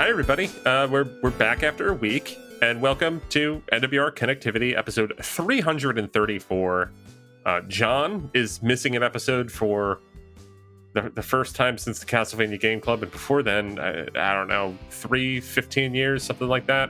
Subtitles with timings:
[0.00, 0.48] Hi, everybody.
[0.64, 6.92] Uh, we're we're back after a week, and welcome to NWR Connectivity episode 334.
[7.44, 10.00] Uh, John is missing an episode for
[10.94, 14.48] the, the first time since the Castlevania Game Club, and before then, I, I don't
[14.48, 16.88] know, three, 15 years, something like that.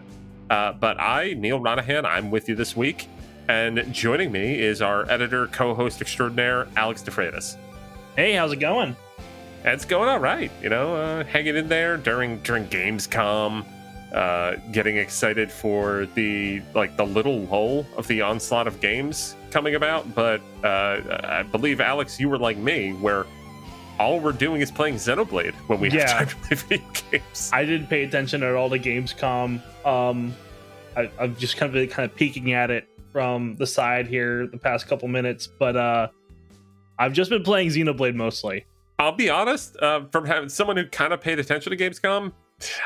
[0.49, 3.09] Uh, but I, Neal Ronaghan, I'm with you this week,
[3.49, 7.57] and joining me is our editor, co-host extraordinaire, Alex DeFreitas.
[8.15, 8.95] Hey, how's it going?
[9.65, 13.65] It's going all right, you know, uh, hanging in there during during Gamescom,
[14.15, 19.75] uh, getting excited for the like the little lull of the onslaught of games coming
[19.75, 20.15] about.
[20.15, 23.27] But uh, I believe Alex, you were like me, where
[23.99, 26.09] all we're doing is playing Xenoblade when we Yeah.
[26.09, 27.51] have time to play video games.
[27.53, 29.61] I didn't pay attention at all to Gamescom.
[29.87, 30.35] Um,
[30.97, 34.57] I, I'm just kind of kind of peeking at it from the side here the
[34.57, 36.09] past couple minutes, but uh,
[36.99, 38.65] I've just been playing Xenoblade mostly.
[39.01, 42.33] I'll be honest, uh, from having someone who kind of paid attention to Gamescom,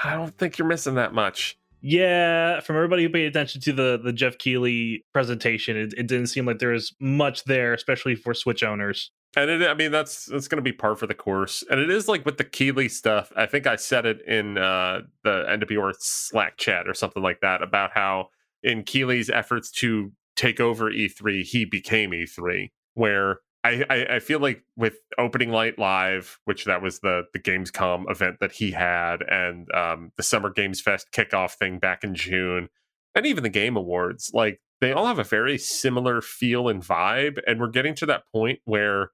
[0.04, 1.58] I don't think you're missing that much.
[1.80, 6.28] Yeah, from everybody who paid attention to the the Geoff Keighley presentation, it, it didn't
[6.28, 9.10] seem like there was much there, especially for Switch owners.
[9.36, 11.64] And it, I mean, that's that's going to be par for the course.
[11.68, 13.32] And it is like with the Keighley stuff.
[13.34, 17.60] I think I said it in uh, the NWR Slack chat or something like that
[17.60, 18.28] about how
[18.62, 22.70] in Keighley's efforts to take over E3, he became E3.
[22.94, 27.38] Where I, I, I feel like with Opening Night Live, which that was the the
[27.40, 32.14] Gamescom event that he had, and um, the Summer Games Fest kickoff thing back in
[32.14, 32.68] June,
[33.14, 37.38] and even the Game Awards, like they all have a very similar feel and vibe.
[37.46, 39.10] And we're getting to that point where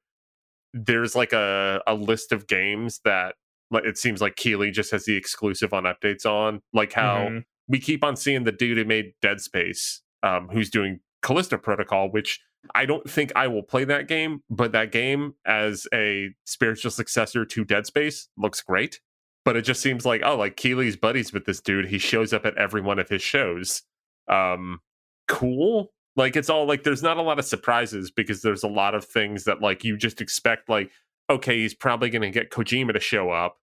[0.74, 3.34] there's like a, a list of games that
[3.72, 7.44] it seems like Keighley just has the exclusive on updates on, like how Mhm.
[7.68, 12.10] we keep on seeing the dude who made Dead Space, um, who's doing Callisto Protocol,
[12.10, 12.40] which
[12.74, 17.44] I don't think I will play that game, but that game as a spiritual successor
[17.44, 19.00] to Dead Space looks great.
[19.44, 21.88] But it just seems like, oh, like Keighley's buddies with this dude.
[21.88, 23.82] He shows up at every one of his shows.
[24.28, 24.80] Um,
[25.28, 25.92] cool.
[26.16, 29.04] Like it's all like there's not a lot of surprises because there's a lot of
[29.04, 30.90] things that like you just expect, like,
[31.30, 33.56] okay, he's probably gonna get Kojima to show up.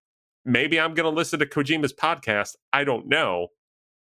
[0.45, 2.55] Maybe I'm gonna listen to Kojima's podcast.
[2.73, 3.49] I don't know.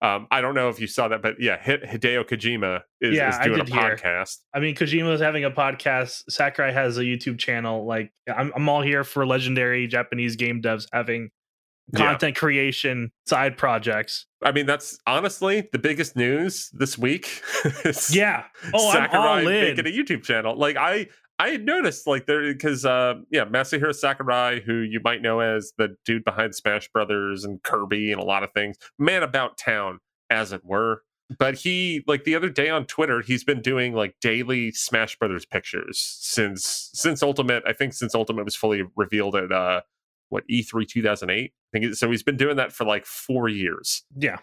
[0.01, 3.45] Um, I don't know if you saw that, but yeah, Hideo Kojima is, Yeah, is
[3.45, 3.97] doing a did hear.
[3.97, 4.37] podcast.
[4.53, 6.23] I mean, Kojima is having a podcast.
[6.29, 7.85] Sakurai has a YouTube channel.
[7.85, 11.31] Like, I'm, I'm all here for legendary Japanese game devs having
[11.91, 11.99] Yeah.
[12.11, 14.25] content creation side projects.
[14.41, 17.41] I mean, that's honestly the biggest news this week.
[18.09, 18.43] Yeah.
[18.73, 19.75] Oh, I'm Sakurai all in.
[19.75, 20.55] making a YouTube channel.
[20.55, 21.07] Like I,
[21.39, 25.71] I had noticed like there because uh, yeah, Masahiro Sakurai, who you might know as
[25.77, 29.99] the dude behind Smash Brothers and Kirby and a lot of things, man about town,
[30.29, 31.03] as it were.
[31.37, 35.45] But he like the other day on Twitter, he's been doing like daily Smash Brothers
[35.45, 37.63] pictures since since Ultimate.
[37.65, 39.81] I think since Ultimate was fully revealed at uh
[40.27, 41.53] what E3 2008.
[41.73, 42.09] I think so.
[42.11, 44.03] He's been doing that for like four years.
[44.17, 44.39] Yeah.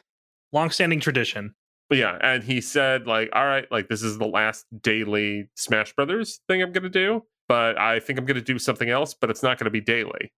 [0.52, 1.54] Longstanding tradition.
[1.88, 5.94] But yeah, and he said like, all right, like this is the last daily Smash
[5.94, 9.42] Brothers thing I'm gonna do, but I think I'm gonna do something else, but it's
[9.42, 10.32] not gonna be daily.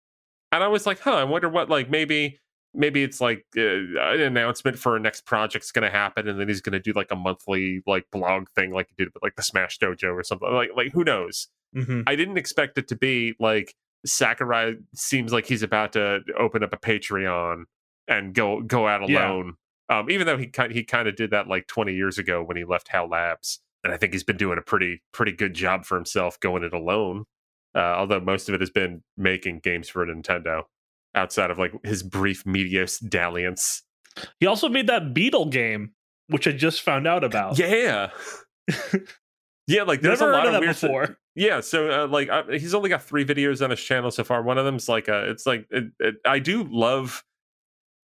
[0.53, 2.39] And I was like, huh, I wonder what like maybe
[2.75, 6.61] maybe it's like uh, an announcement for a next project's gonna happen, and then he's
[6.61, 9.79] gonna do like a monthly like blog thing like he did with like the Smash
[9.79, 10.53] Dojo or something.
[10.53, 11.49] Like like who knows?
[11.75, 13.75] hmm I didn't expect it to be like
[14.07, 17.65] Sakurai seems like he's about to open up a Patreon
[18.07, 19.55] and go go out alone.
[19.91, 22.57] Um, even though he kind he kind of did that like 20 years ago when
[22.57, 25.85] he left HAL Labs, and I think he's been doing a pretty pretty good job
[25.85, 27.25] for himself going it alone.
[27.75, 30.63] Uh, although most of it has been making games for Nintendo,
[31.15, 33.83] outside of like his brief media dalliance.
[34.41, 35.93] He also made that Beetle game,
[36.29, 37.59] which I just found out about.
[37.59, 38.11] Yeah,
[39.67, 39.83] yeah.
[39.83, 41.19] Like there's Never a lot of that weird th- before.
[41.35, 44.43] Yeah, so uh, like uh, he's only got three videos on his channel so far.
[44.43, 47.23] One of them's like uh it's like it, it, I do love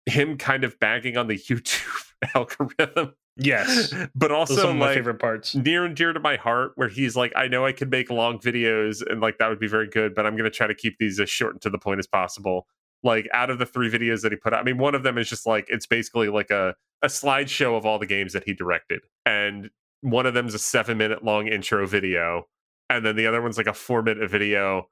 [0.09, 2.03] him kind of bagging on the YouTube
[2.35, 3.93] algorithm, Yes.
[4.13, 5.55] but also my like favorite parts.
[5.55, 8.37] near and dear to my heart, where he's like, I know I can make long
[8.39, 11.19] videos and like that would be very good, but I'm gonna try to keep these
[11.19, 12.67] as short and to the point as possible.
[13.01, 15.17] Like out of the three videos that he put out, I mean, one of them
[15.17, 18.53] is just like it's basically like a a slideshow of all the games that he
[18.53, 19.69] directed, and
[20.01, 22.47] one of them's a seven minute long intro video,
[22.89, 24.89] and then the other one's like a four minute video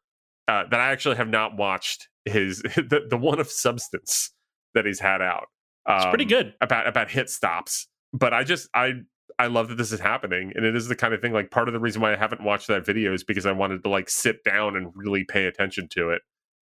[0.47, 2.07] uh, that I actually have not watched.
[2.23, 4.31] His the, the one of substance
[4.77, 5.47] that he's had out.
[5.89, 6.53] It's pretty Um, good.
[6.61, 7.87] about about hit stops.
[8.13, 8.93] But I just I
[9.39, 11.67] I love that this is happening, and it is the kind of thing like part
[11.67, 14.09] of the reason why I haven't watched that video is because I wanted to like
[14.09, 16.21] sit down and really pay attention to it.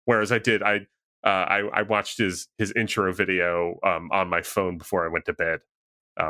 [0.05, 0.87] Whereas I did I
[1.23, 5.25] uh, I I watched his his intro video um, on my phone before I went
[5.25, 5.59] to bed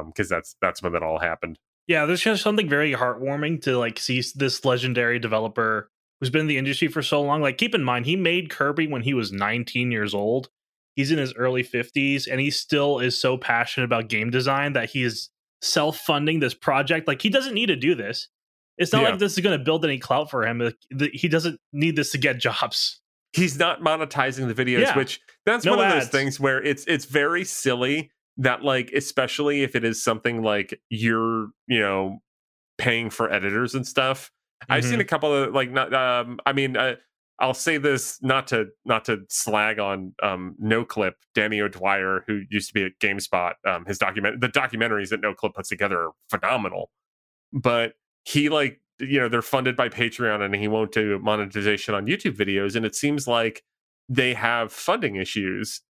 [0.07, 1.59] because that's that's when that all happened.
[1.87, 5.89] Yeah, there's just something very heartwarming to like see this legendary developer
[6.19, 7.41] who's been in the industry for so long.
[7.41, 10.49] Like, keep in mind, he made Kirby when he was 19 years old.
[10.95, 14.89] He's in his early 50s and he still is so passionate about game design that
[14.89, 15.29] he is
[15.61, 17.07] self-funding this project.
[17.07, 18.27] Like he doesn't need to do this.
[18.77, 19.09] It's not Yeah.
[19.09, 20.71] like this is going to build any clout for him.
[21.13, 22.99] He doesn't need this to get jobs.
[23.33, 24.97] he's not monetizing the videos Yeah.
[24.97, 29.63] which that's No one of those things where it's it's very silly that like especially
[29.63, 32.19] if it is something like you're you know
[32.77, 34.31] paying for editors and stuff
[34.69, 34.91] i've Mm-hmm.
[34.91, 36.95] seen a couple of like not um i mean uh,
[37.41, 42.41] i'll say this not to not to slag on um no clip danny o'dwyer who
[42.49, 45.99] used to be at gamespot um his document the documentaries that no clip puts together
[46.07, 46.91] are phenomenal.
[47.53, 47.93] But
[48.23, 52.37] he like you know they're funded by patreon and he won't do monetization on youtube
[52.37, 53.63] videos and it seems like
[54.07, 55.81] they have funding issues.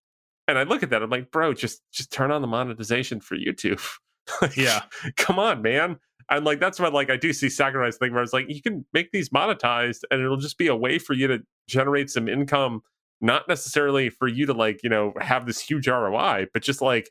[0.47, 3.35] And i look at that i'm like bro just just turn on the monetization for
[3.37, 3.81] youtube.
[4.41, 4.83] Like, Yeah.
[5.17, 5.97] come on man
[6.29, 8.85] and like that's what like i do see sakurai's thing where it's like you can
[8.93, 12.81] make these monetized and it'll just be a way for you to generate some income
[13.21, 17.09] not necessarily for you to like you know have this huge roi but just like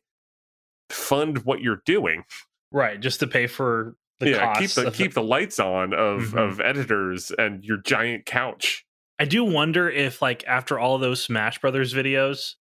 [0.89, 2.25] fund what you're doing
[2.73, 3.01] Right.
[3.01, 6.39] Just to pay for the yeah keep the keep the lights on of Mhm.
[6.51, 8.85] of editors and your giant couch
[9.19, 12.55] I do wonder if like after all those Smash Brothers videos,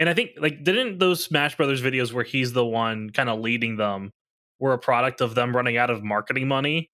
[0.00, 3.40] and I think like didn't those Smash Brothers videos where he's the one kind of
[3.40, 4.12] leading them
[4.60, 6.90] were a product of them running out of marketing money?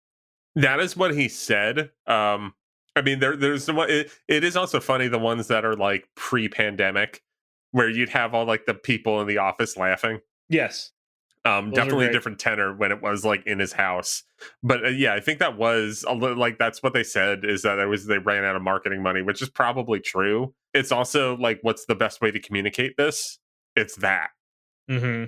[0.57, 2.55] that is what he said um
[2.97, 6.09] i mean there there's some it, it is also funny the ones that are like
[6.17, 7.23] pre-pandemic
[7.71, 10.21] where you'd have all like the people in the office laughing.
[10.49, 10.93] Yes.
[11.45, 14.23] um Those definitely a different tenor when it was like in his house.
[14.63, 17.63] But uh, yeah i think that was a little like that's what they said is
[17.63, 20.55] that it was they ran out of marketing money which is probably true.
[20.73, 23.39] It's also like what's the best way to communicate this?
[23.75, 24.31] It's that.
[24.89, 25.25] Hmm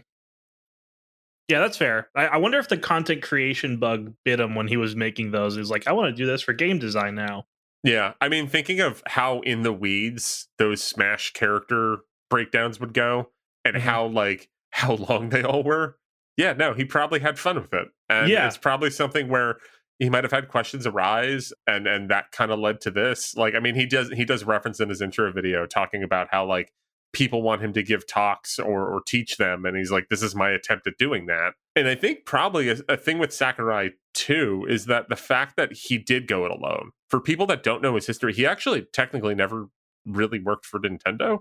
[1.48, 2.08] Yeah, that's fair.
[2.14, 5.56] I, I wonder if the content creation bug bit him when he was making those.
[5.56, 7.46] He's like, I want to do this for game design now.
[7.84, 11.98] Yeah, I mean, thinking of how in the weeds those Smash character
[12.28, 13.30] breakdowns would go,
[13.64, 13.80] and Mhm.
[13.80, 15.96] how like how long they all were.
[16.36, 18.46] Yeah, no, he probably had fun with it, and Yeah.
[18.46, 19.56] it's probably something where
[19.98, 23.34] he might have had questions arise, and and that kind of led to this.
[23.36, 26.44] Like, I mean, he does he does reference in his intro video talking about how
[26.44, 26.72] like
[27.12, 30.34] people want him to give talks or or teach them, and he's like, this is
[30.34, 31.54] my attempt at doing that.
[31.76, 35.72] And I think probably a, a thing with Sakurai too is that the fact that
[35.72, 36.90] he did go it alone.
[37.08, 39.68] For people that don't know his history, he actually technically never
[40.06, 41.40] really worked for Nintendo.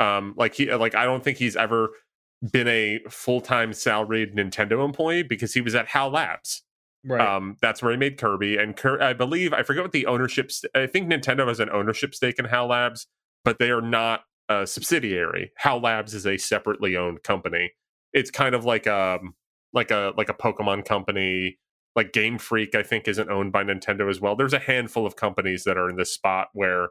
[0.00, 1.90] Um, like he like I don't think he's ever
[2.50, 6.62] been a full-time salaried Nintendo employee because he was at HAL Labs.
[7.04, 7.20] Right.
[7.20, 10.52] Um, that's where he made Kirby, and Kir- I believe I forget what the ownership.
[10.52, 13.06] St- I think Nintendo has an ownership stake in HAL Labs,
[13.44, 15.52] but they are not a subsidiary.
[15.56, 17.72] HAL Labs is a separately owned company.
[18.12, 19.34] It's kind of like um
[19.72, 21.58] like a like a Pokemon company.
[21.94, 24.34] Like Game Freak, I think, isn't owned by Nintendo as well.
[24.34, 26.88] There's a handful of companies that are in this spot where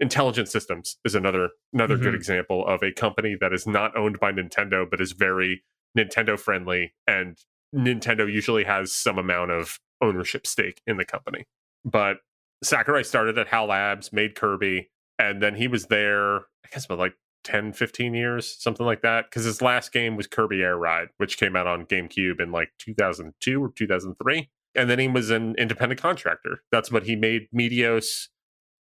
[0.00, 2.16] Intelligent Systems is another another good Mhm.
[2.16, 5.62] example of a company that is not owned by Nintendo but is very
[5.96, 7.36] Nintendo friendly and
[7.74, 11.44] Nintendo usually has some amount of ownership stake in the company.
[11.84, 12.18] But
[12.64, 16.98] Sakurai started at HAL Labs, made Kirby, and then he was there, I guess, about
[16.98, 17.14] like
[17.44, 19.26] 10, 15 years, something like that.
[19.26, 22.70] Because his last game was Kirby Air Ride, which came out on GameCube in like
[22.78, 24.50] 2002 or 2003.
[24.74, 26.62] And then he was an independent contractor.
[26.70, 28.28] That's what he made Meteos.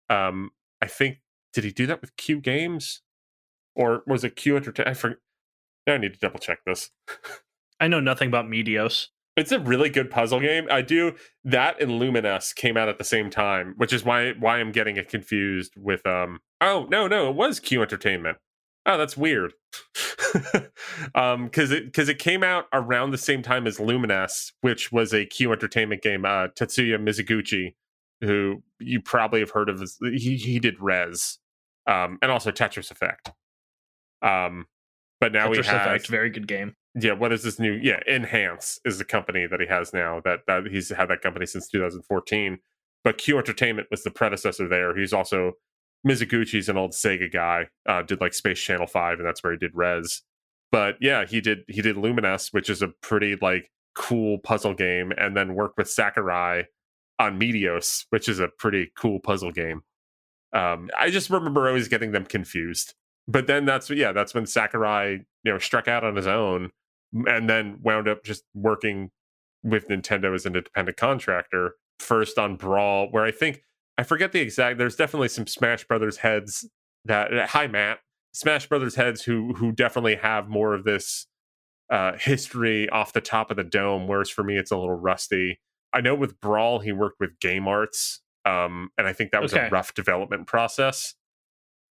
[0.09, 1.21] Um, I think,
[1.53, 3.01] did he do that with Q Games?
[3.75, 5.19] Or was it Q Entertainment?
[5.87, 6.89] I I need to double check this.
[7.79, 9.07] I know nothing about Meteos.
[9.37, 10.67] It's a really good puzzle game.
[10.71, 11.13] I do
[11.45, 14.97] that and Lumines came out at the same time, which is why why I'm getting
[14.97, 18.39] it confused with um oh no no it was Q Entertainment.
[18.87, 19.53] Oh, that's weird.
[21.15, 25.13] um cuz it cuz it came out around the same time as Lumines, which was
[25.13, 26.25] a Q Entertainment game.
[26.25, 27.75] Uh Tetsuya Mizuguchi,
[28.21, 31.37] who you probably have heard of as he he did Rez.
[31.85, 33.31] Um and also Tetris Effect.
[34.23, 34.65] Um
[35.19, 36.75] but now Tetris has Effect, very good game.
[36.99, 40.41] Yeah what is this new yeah enhance is the company that he has now that
[40.47, 42.59] that he's had that company since 2014
[43.03, 44.97] but q entertainment was the predecessor there.
[44.97, 45.53] He's also
[46.07, 49.59] mizuguchi's an old sega guy uh did like space channel 5 and that's where he
[49.59, 50.21] did rez
[50.71, 55.11] but yeah he did he did lumines which is a pretty like cool puzzle game
[55.17, 56.63] and then worked with sakurai
[57.19, 59.81] on meteos which is a pretty cool puzzle game.
[60.53, 62.93] Um i just remember always getting them confused.
[63.27, 66.71] But then that's yeah that's when sakurai you know struck out on his own
[67.27, 69.09] and then wound up just working
[69.63, 73.61] with nintendo as an independent contractor first on brawl where i think
[73.97, 76.69] i forget the exact there's definitely some smash brothers heads
[77.05, 77.99] that uh, hi matt
[78.33, 81.27] smash brothers heads who who definitely have more of this
[81.89, 85.59] uh history off the top of the dome whereas for me it's a little rusty
[85.93, 89.53] i know with brawl he worked with game arts um and i think that was
[89.53, 89.67] Okay.
[89.67, 91.15] a rough development process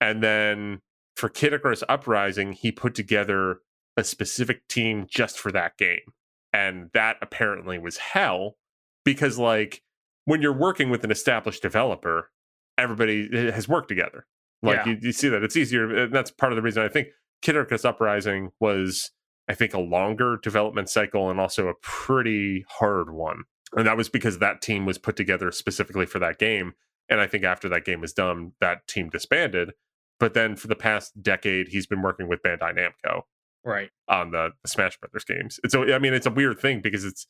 [0.02, 0.80] and then
[1.18, 3.60] for Kid Icarus Uprising, he put together
[4.00, 6.14] a specific team just for that game.
[6.54, 8.56] And that apparently was hell
[9.04, 9.84] because, like,
[10.26, 12.32] when you're working with an established developer,
[12.78, 14.26] everybody eh, has worked together.
[14.64, 14.94] Like, Yeah.
[14.94, 16.04] you, you see that it's easier.
[16.06, 17.10] And that's part of the reason I think
[17.42, 19.12] Kid Icarus Uprising was,
[19.48, 23.44] I think, a longer development cycle and also a pretty hard one.
[23.76, 26.74] And that was because that team was put together specifically for that game.
[27.10, 29.74] And I think after that game was done, that team disbanded.
[30.20, 33.22] But then for the past decade, he's been working with Bandai Namco
[33.64, 33.90] Right.
[34.08, 35.60] on the, the Smash Brothers games.
[35.64, 37.28] It's a, I mean, it's a weird thing because it's,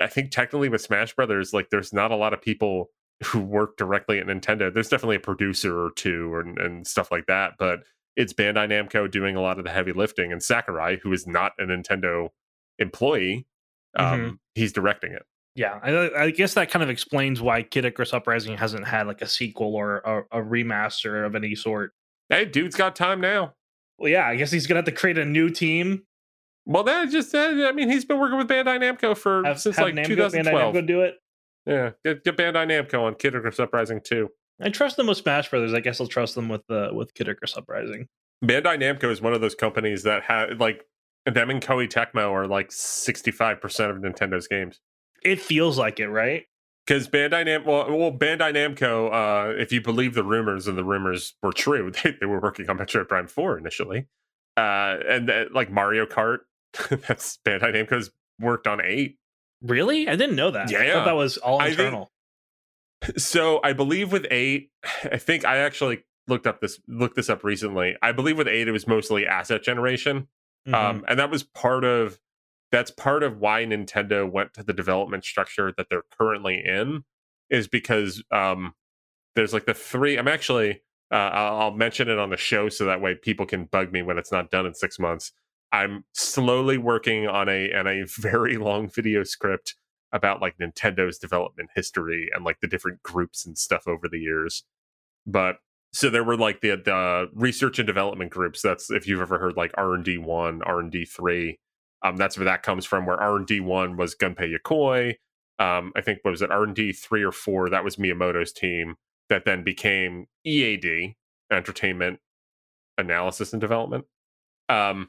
[0.00, 2.90] I think technically with Smash Brothers, like there's not a lot of people
[3.24, 4.72] who work directly at Nintendo.
[4.72, 7.80] There's definitely a producer or two and, and stuff like that, but
[8.16, 11.52] it's Bandai Namco doing a lot of the heavy lifting, and Sakurai, who is not
[11.58, 12.28] a Nintendo
[12.78, 13.46] employee,
[13.96, 15.22] um, he's directing it.
[15.54, 19.22] Yeah, I, I guess that kind of explains why Kid Icarus Uprising hasn't had like
[19.22, 21.92] a sequel or a, a remaster of any sort.
[22.28, 23.54] Hey, dude's got time now.
[24.02, 26.02] Well, yeah, I guess he's gonna have to create a new team.
[26.66, 29.76] Well, that just, uh, I mean, he's been working with Bandai Namco for Have, since
[29.76, 30.74] have like Namco, Bandai 2012.
[30.74, 31.14] Namco do it.
[31.66, 34.28] Yeah, get, get Bandai Namco on Kid Icarus Uprising 2.
[34.60, 35.72] I trust them with Smash Brothers.
[35.72, 38.08] I guess I'll trust them with the with Kid Icarus Uprising.
[38.44, 40.84] Bandai Namco is one of those companies that have like
[41.24, 44.80] them and Koei Tecmo are like 65% of Nintendo's games.
[45.24, 46.46] It feels like it, right?
[46.86, 50.84] Because Bandai Nam well, well, Bandai Namco, uh, if you believe the rumors and the
[50.84, 54.06] rumors were true, they, they were working on Metroid Prime 4 initially.
[54.56, 56.38] Uh, and uh, like Mario Kart,
[56.90, 58.10] that's Bandai Namco's
[58.40, 59.16] worked on eight.
[59.62, 60.08] Really?
[60.08, 60.68] I didn't know that.
[60.68, 60.92] I Yeah.
[60.94, 62.10] thought that was all I think- internal.
[63.16, 64.70] So I believe with eight,
[65.04, 67.96] I think I actually looked up this looked this up recently.
[68.00, 70.28] I believe with eight it was mostly asset generation.
[70.68, 70.74] Mhm.
[70.74, 72.20] um, and that was part of
[72.72, 77.04] that's part of why Nintendo went to the development structure that they're currently in
[77.50, 78.72] is because um,
[79.36, 80.16] there's like the three.
[80.16, 83.92] I'm actually uh, I'll, mention it on the show so that way people can bug
[83.92, 85.32] me when it's not done in six months.
[85.70, 89.76] I'm slowly working on a and a very long video script
[90.12, 94.64] about like Nintendo's development history and like the different groups and stuff over the years.
[95.26, 95.56] But
[95.92, 98.62] so there were like the the research and development groups.
[98.62, 101.58] That's if you've ever heard like R and D one, R and D three.
[102.04, 103.06] Um, that's where that comes from.
[103.06, 105.14] Where R and D one was Gunpei Yokoi.
[105.58, 107.68] Um, I think what was it R and D three or four?
[107.70, 108.96] That was Miyamoto's team.
[109.28, 111.14] That then became EAD,
[111.50, 112.18] Entertainment
[112.98, 114.04] Analysis and Development.
[114.68, 115.08] Um,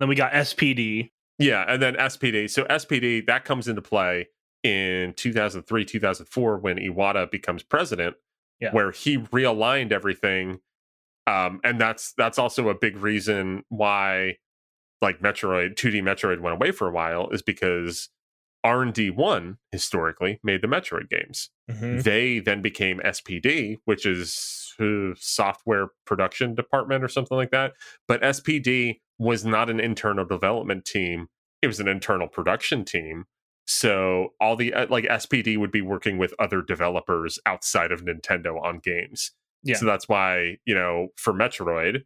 [0.00, 1.10] Then we got SPD.
[1.38, 2.48] yeah, and then SPD.
[2.48, 4.28] So SPD that comes into play
[4.62, 8.16] in 2003, 2004 when Iwata becomes president,
[8.60, 8.72] Yeah.
[8.72, 10.60] where he realigned everything.
[11.26, 14.36] Um, and that's that's also a big reason why
[15.02, 18.08] like Metroid 2D Metroid went away for a while is because
[18.64, 21.50] R&D 1 historically made the Metroid games.
[21.70, 22.02] Mhm.
[22.04, 27.72] They then became SPD, which is uh, software production department or something like that.
[28.06, 31.26] But SPD was not an internal development team;
[31.60, 33.24] it was an internal production team.
[33.66, 38.62] So all the uh, like SPD would be working with other developers outside of Nintendo
[38.62, 39.32] on games.
[39.62, 39.76] Yeah.
[39.76, 42.02] So that's why you know for Metroid,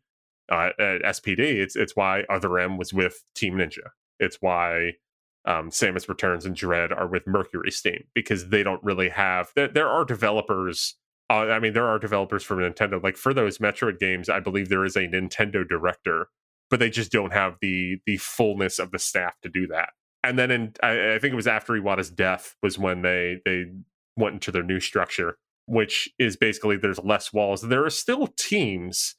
[0.51, 3.91] uh, at SPD, it's it's why Other M was with Team Ninja.
[4.19, 4.93] It's why
[5.47, 9.51] um, Samus Returns and Dread are with Mercury Steam because they don't really have.
[9.55, 10.97] There, there are developers.
[11.31, 13.03] Uh, I mean, there are developers from Nintendo.
[13.03, 16.29] Like for those Metroid games, I believe there is a Nintendo director,
[16.71, 19.91] but they just don't have the the fullness of the staff to do that.
[20.25, 23.67] And then in, I, I think it was after Iwata's death was when they they
[24.17, 27.63] went into their new structure, which is basically there's less walls.
[27.63, 29.15] There are still teams,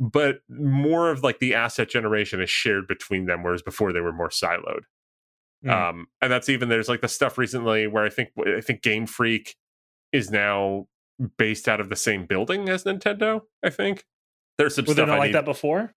[0.00, 4.12] but more of like the asset generation is shared between them, whereas before they were
[4.12, 4.80] more siloed.
[5.64, 5.70] Mm.
[5.70, 9.06] Um, and that's even there's like the stuff recently where I think I think Game
[9.06, 9.56] Freak
[10.10, 10.86] is now
[11.36, 13.42] based out of the same building as Nintendo.
[13.62, 14.04] I think
[14.56, 15.94] there's some it stuff not I like need- that before?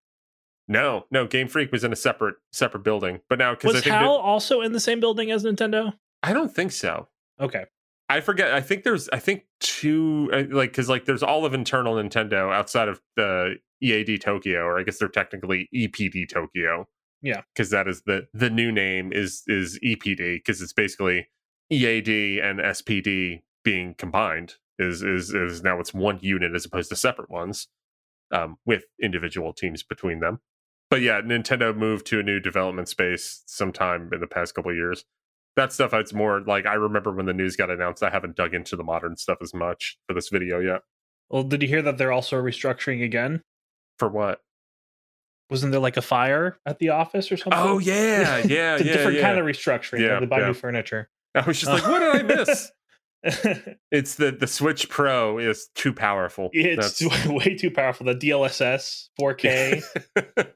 [0.67, 3.83] No, no, Game Freak was in a separate separate building, but now because I Was
[3.85, 5.93] HAL that- also in the same building as Nintendo?
[6.21, 7.07] I don't think so.
[7.39, 7.65] Okay.
[8.09, 8.53] I forget.
[8.53, 9.09] I think there's.
[9.09, 10.29] I think two.
[10.51, 14.83] Like because like there's all of internal Nintendo outside of the EAD Tokyo, or I
[14.83, 16.87] guess they're technically EPD Tokyo.
[17.21, 17.43] Yeah.
[17.55, 21.29] because that is the the new name is is EPD because it's basically
[21.71, 22.09] EAD
[22.43, 24.55] and SPD being combined.
[24.77, 27.67] Is is is now it's one unit as opposed to separate ones,
[28.31, 30.39] um, with individual teams between them.
[30.89, 34.77] But yeah, Nintendo moved to a new development space sometime in the past couple of
[34.77, 35.05] years
[35.55, 38.55] that stuff it's more like i remember when the news got announced i haven't dug
[38.55, 40.81] into the modern stuff as much for this video yet
[41.29, 43.41] Well, did you hear that they're also restructuring again?
[43.99, 44.39] For what
[45.49, 47.59] Wasn't there like a fire at the office or something?
[47.61, 49.99] oh yeah yeah it's a yeah different yeah kind of restructuring.
[50.01, 50.47] Yeah, they buy yeah.
[50.47, 51.09] new furniture.
[51.35, 52.71] i was just like what did i miss
[53.91, 56.49] it's the the Switch Pro is too powerful.
[56.51, 58.05] it's That's- way too powerful.
[58.05, 59.81] The DLSS 4K.
[60.17, 60.53] it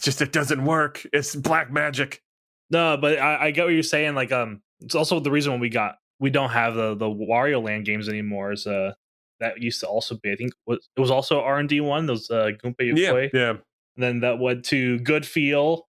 [0.00, 1.06] just it doesn't work.
[1.12, 2.22] It's black magic.
[2.70, 4.14] no, but I, I get what you're saying.
[4.14, 7.62] Like, um, it's also the reason when we got we don't have the the Wario
[7.62, 8.52] Land games anymore.
[8.52, 8.94] Is uh
[9.44, 12.06] that used to also be I think was it was also R and D one
[12.06, 13.30] those uh Gunpei Yeah, Yokoi.
[13.32, 13.60] yeah, And
[13.96, 15.86] then that went to Good Feel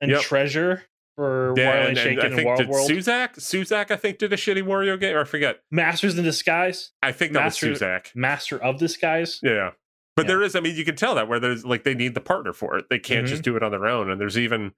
[0.00, 0.22] and Yep.
[0.22, 0.82] Treasure
[1.16, 1.72] for yeah.
[1.84, 2.90] Wario And, and and I think Wild did World.
[2.90, 5.14] Suzak, Suzak, I think did a shitty Wario game.
[5.16, 5.60] Or I forget.
[5.70, 8.06] Masters in Disguise, I think that Master- was Suzak.
[8.16, 9.38] Master of Disguise.
[9.42, 9.70] Yeah.
[10.16, 10.28] But Yeah.
[10.28, 12.52] there is, I mean, you can tell that where there's like they need the partner
[12.52, 12.86] for it.
[12.90, 13.30] They can't Mhm.
[13.30, 14.10] just do it on their own.
[14.10, 14.72] And there's even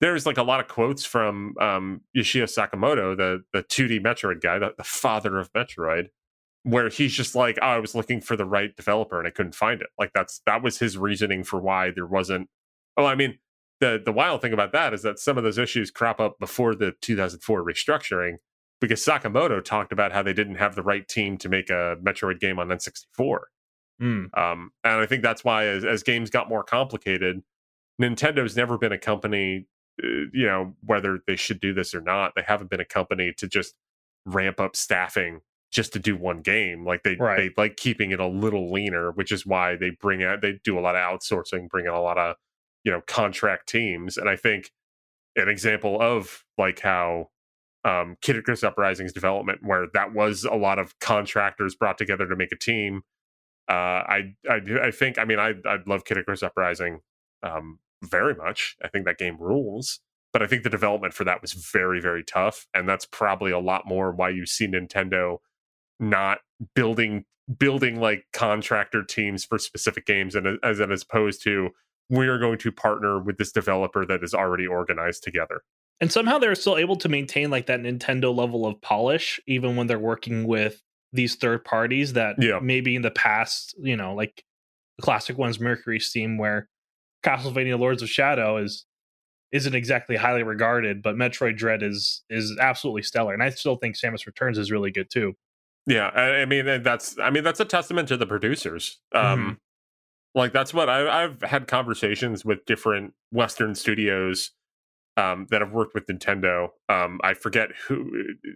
[0.00, 4.58] there's like a lot of quotes from um Yoshio Sakamoto, the the 2D Metroid guy,
[4.58, 6.08] the, the father of Metroid,
[6.66, 9.54] where he's just like, oh, I was looking for the right developer and I couldn't
[9.54, 9.86] find it.
[10.00, 12.48] Like that's that was his reasoning for why there wasn't
[12.96, 13.38] oh, I mean,
[13.80, 16.74] the the wild thing about that is that some of those issues crop up before
[16.74, 18.38] the 2004 restructuring
[18.80, 22.40] because Sakamoto talked about how they didn't have the right team to make a Metroid
[22.40, 23.38] game on N64.
[24.02, 24.36] Mm.
[24.36, 27.42] Um, and I think that's why, as, as games got more complicated,
[28.02, 29.66] Nintendo's never been a company,
[30.02, 33.32] uh, you know, whether they should do this or not, they haven't been a company
[33.38, 33.74] to just
[34.26, 35.40] ramp up staffing
[35.72, 36.84] just to do one game.
[36.84, 37.36] Like they, Right.
[37.36, 40.78] they like keeping it a little leaner, which is why they bring out, they do
[40.78, 42.36] a lot of outsourcing, bring in a lot of,
[42.84, 44.16] you know, contract teams.
[44.16, 44.70] And I think
[45.34, 47.28] an example of like how
[47.84, 52.36] um, Kid Icarus Uprising's development, where that was a lot of contractors brought together to
[52.36, 53.02] make a team.
[53.68, 57.00] Uh, I, I, I think, I mean, I, I love Kid Icarus Uprising
[57.42, 58.76] um, very much.
[58.82, 60.00] I think that game rules,
[60.32, 63.58] but I think the development for that was very, very tough, and that's probably a
[63.58, 65.38] lot more why you see Nintendo
[66.00, 66.38] not
[66.74, 67.24] building
[67.58, 71.70] building like contractor teams for specific games, and as as opposed to
[72.08, 75.62] we are going to partner with this developer that is already organized together.
[76.00, 79.86] And somehow they're still able to maintain like that Nintendo level of polish, even when
[79.86, 82.60] they're working with these third parties that Yeah.
[82.62, 84.44] maybe in the past, you know, like
[84.98, 86.68] the classic ones, Mercury Steam, where
[87.24, 88.86] Castlevania Lords of Shadow is
[89.52, 93.32] isn't exactly highly regarded, but Metroid Dread is is absolutely stellar.
[93.32, 95.34] And I still think Samus Returns is really good too.
[95.86, 99.00] Yeah, I, I mean that's I mean that's a testament to the producers.
[99.14, 99.58] Um,
[100.34, 104.52] Like that's what I, I've had conversations with different Western studios
[105.18, 106.70] um, that have worked with Nintendo.
[106.88, 108.10] Um, I forget who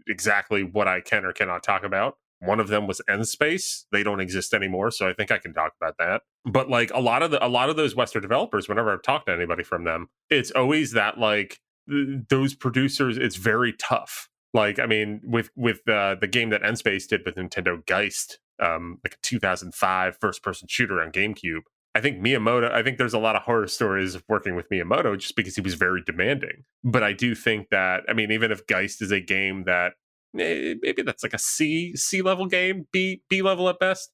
[0.08, 2.16] exactly what I can or cannot talk about.
[2.40, 3.86] One of them was N-Space.
[3.92, 6.22] They don't exist anymore, so I think I can talk about that.
[6.46, 9.26] But like a lot of the a lot of those Western developers, whenever I've talked
[9.26, 13.18] to anybody from them, it's always that like th- those producers.
[13.18, 14.29] It's very tough.
[14.52, 18.98] Like I mean, with with uh, the game that N-Space did with Nintendo Geist, um,
[19.04, 21.62] like a 2005 first person shooter on GameCube.
[21.94, 25.18] I think Miyamoto, I think there's a lot of horror stories of working with Miyamoto
[25.18, 26.64] just because he was very demanding.
[26.84, 29.94] But I do think that, I mean, even if Geist is a game that
[30.32, 34.12] maybe that's like a C C level game, B B level at best,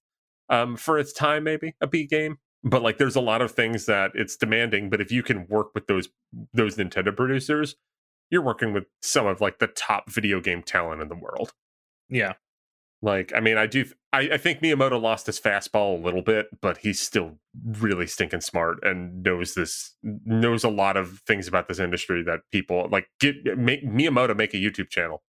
[0.48, 2.38] um, for its time, maybe a B game.
[2.64, 4.88] But like, there's a lot of things that it's demanding.
[4.88, 6.08] But if you can work with those
[6.54, 7.76] those Nintendo producers,
[8.30, 11.52] you're working with some of like the top video game talent in the world.
[12.08, 12.34] Yeah.
[13.02, 13.84] Like, I mean, I do.
[14.12, 18.40] I, I think Miyamoto lost his fastball a little bit, but he's still really stinking
[18.40, 19.94] smart and knows this.
[20.02, 23.08] Knows a lot of things about this industry that people like.
[23.20, 25.22] Get make Miyamoto make a YouTube channel.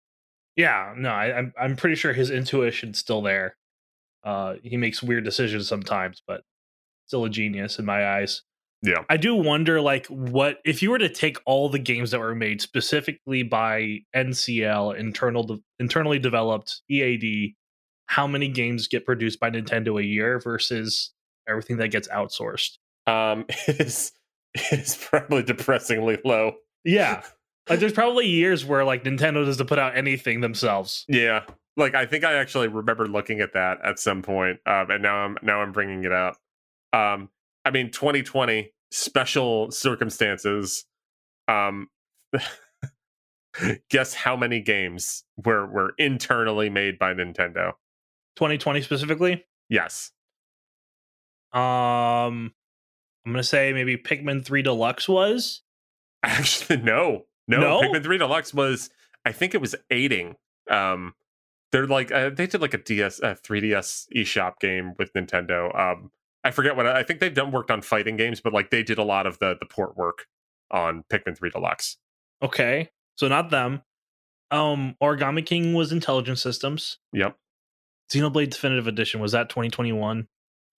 [0.54, 3.56] Yeah, no, I, I'm I'm pretty sure his intuition's still there.
[4.22, 6.42] Uh, he makes weird decisions sometimes, but
[7.06, 8.42] still a genius in my eyes.
[8.86, 12.20] Yeah, I do wonder, like, what if you were to take all the games that
[12.20, 17.54] were made specifically by NCL, internal de- internally developed EAD,
[18.06, 21.12] how many games get produced by Nintendo a year versus
[21.48, 22.78] everything that gets outsourced?
[23.06, 24.12] um, is
[24.72, 26.56] is probably depressingly low.
[26.84, 27.22] Yeah,
[27.68, 31.04] like there's probably years where like Nintendo doesn't put out anything themselves.
[31.08, 31.44] Yeah,
[31.76, 35.16] like I think I actually remember looking at that at some point, um, and now
[35.16, 36.36] I'm now I'm bringing it up.
[36.92, 37.30] Um,
[37.64, 40.84] I mean, 2020 special circumstances.
[41.48, 41.88] Um,
[43.90, 47.72] guess how many games were were internally made by Nintendo?
[48.36, 49.44] 2020 specifically.
[49.68, 50.12] Yes,
[51.52, 52.52] Um,
[53.24, 55.62] I'm gonna say maybe Pikmin 3 Deluxe was.
[56.22, 57.60] actually, no, no.
[57.60, 57.80] No?
[57.80, 58.90] Pikmin 3 Deluxe was,
[59.24, 60.36] I think it was Eighting.
[60.70, 61.14] Um,
[61.72, 65.74] they're like uh, they did like a DS, uh, 3DS eShop game with Nintendo.
[65.78, 66.10] Um,
[66.46, 68.98] I forget what I think they've done worked on fighting games, but like they did
[68.98, 70.26] a lot of the the port work
[70.70, 71.96] on Pikmin 3 Deluxe.
[72.42, 73.82] Okay, so not them.
[74.50, 76.98] Um, Origami King was Intelligent Systems.
[77.12, 77.36] Yep.
[78.12, 80.26] Xenoblade Definitive Edition was that 2021 or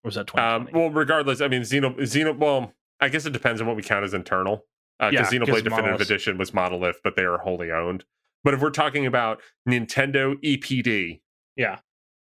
[0.04, 2.38] was that Um, well, regardless, I mean, Xeno, Xeno.
[2.38, 4.66] Well, I guess it depends on what we count as internal.
[5.00, 6.02] Because Yeah, Xenoblade Definitive Monolith.
[6.02, 8.06] Edition was Monolith, but they are wholly owned.
[8.44, 11.20] But if we're talking about Nintendo EPD,
[11.58, 11.80] Yeah.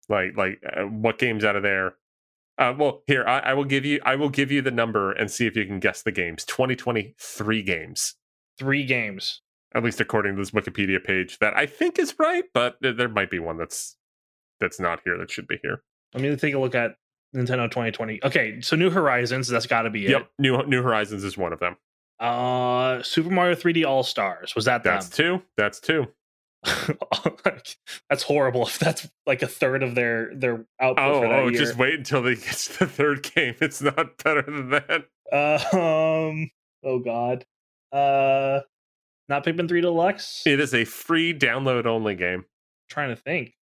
[0.07, 1.95] like like uh, what games out of there?
[2.57, 5.29] Uh, well, here I, I will give you I will give you the number and
[5.29, 6.45] see if you can guess the games.
[6.45, 8.15] 2023 games,
[8.57, 9.41] Three games.
[9.73, 11.37] at least according to this Wikipedia page.
[11.39, 13.97] That I think is right, but there- might be one that's
[14.59, 15.83] that's not here that should be here.
[16.13, 16.95] Let me take a look at
[17.35, 18.21] Nintendo 2020.
[18.23, 20.11] Okay, so New Horizons, that's got to be it.
[20.11, 21.75] Yep, New New Horizons is one of them.
[22.21, 24.93] Uh, Super Mario 3D All Stars was that them?
[24.93, 25.41] That's two.
[25.57, 26.07] That's two.
[28.09, 28.63] that's horrible.
[28.63, 31.95] If that's like a third of their their output Oh, for that oh, just wait
[31.95, 33.55] until they get to the third game.
[33.61, 35.05] It's not better than that.
[35.31, 36.51] Uh, um.
[36.83, 37.45] Oh God.
[37.91, 38.61] Uh,
[39.29, 40.43] not Pikmin 3 Deluxe.
[40.45, 42.45] It is a free download only game.
[42.89, 43.53] trying to think.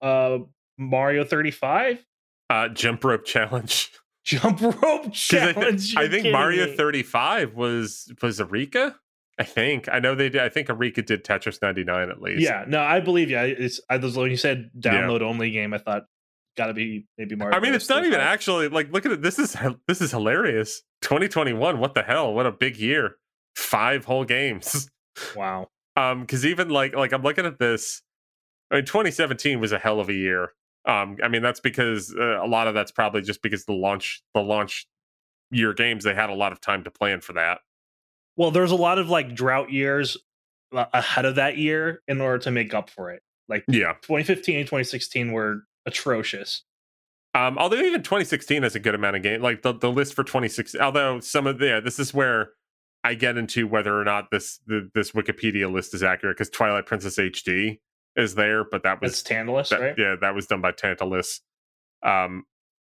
[0.00, 0.38] Uh,
[0.78, 2.04] Mario 35.
[2.50, 3.90] Uh, jump rope challenge.
[4.24, 5.94] Jump Rope challenge.
[5.98, 6.76] I You're think Mario me.
[6.76, 8.94] 35 was was Arika.
[9.38, 10.40] I think I know they did.
[10.42, 12.42] I think Arika did Tetris 99 at least.
[12.42, 13.38] Yeah, no, I believe you.
[13.38, 14.92] It's I was when you said Yeah.
[14.92, 16.04] download only game, I thought
[16.56, 17.56] got to be maybe Mario.
[17.56, 18.32] I mean, it's not even 35.
[18.32, 19.22] actually like look at it.
[19.22, 19.56] This is
[19.88, 20.82] this is hilarious.
[21.02, 21.78] 2021.
[21.80, 22.32] What the hell?
[22.32, 23.16] What a big year.
[23.56, 24.88] Five whole games.
[25.36, 25.68] Wow.
[25.96, 28.02] um because even like like i'm looking at this
[28.72, 30.50] I mean, 2017 was a hell of a year
[30.86, 34.24] um i mean that's because uh, a lot of that's probably just because the launch
[34.34, 34.88] the launch
[35.52, 37.60] year games they had a lot of time to plan for that
[38.36, 40.16] Well, there's a lot of like drought years
[40.74, 43.22] uh, ahead of that year in order to make up for it.
[43.48, 46.62] Like yeah 2015 and 2016 were atrocious.
[47.34, 50.24] um although even 2016 has a good amount of game like the, the list for
[50.24, 52.52] 2016 although some of the yeah, this is where
[53.04, 56.86] i get into whether or not this the, this wikipedia list is accurate because twilight
[56.86, 57.78] princess hd
[58.16, 59.94] is there but that was It's Tantalus, that, right?
[59.98, 61.40] Yeah, that was done by Tantalus.
[62.02, 62.44] Um,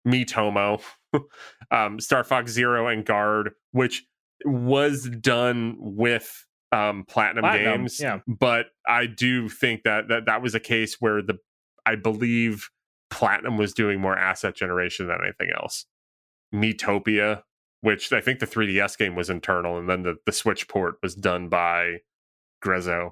[0.07, 0.81] Miitomo,
[1.71, 4.05] um, Star Fox Zero, and Guard, which
[4.45, 7.99] was done with um, Platinum, Platinum, Games.
[7.99, 8.19] yeah.
[8.27, 11.37] But I do think that, that that was a case where the
[11.85, 12.69] I believe
[13.09, 15.85] Platinum was doing more asset generation than anything else.
[16.53, 17.43] Miitopia,
[17.81, 21.15] which I think the 3DS game was internal, and then the, the Switch port was
[21.15, 21.99] done by
[22.63, 23.11] Grezzo.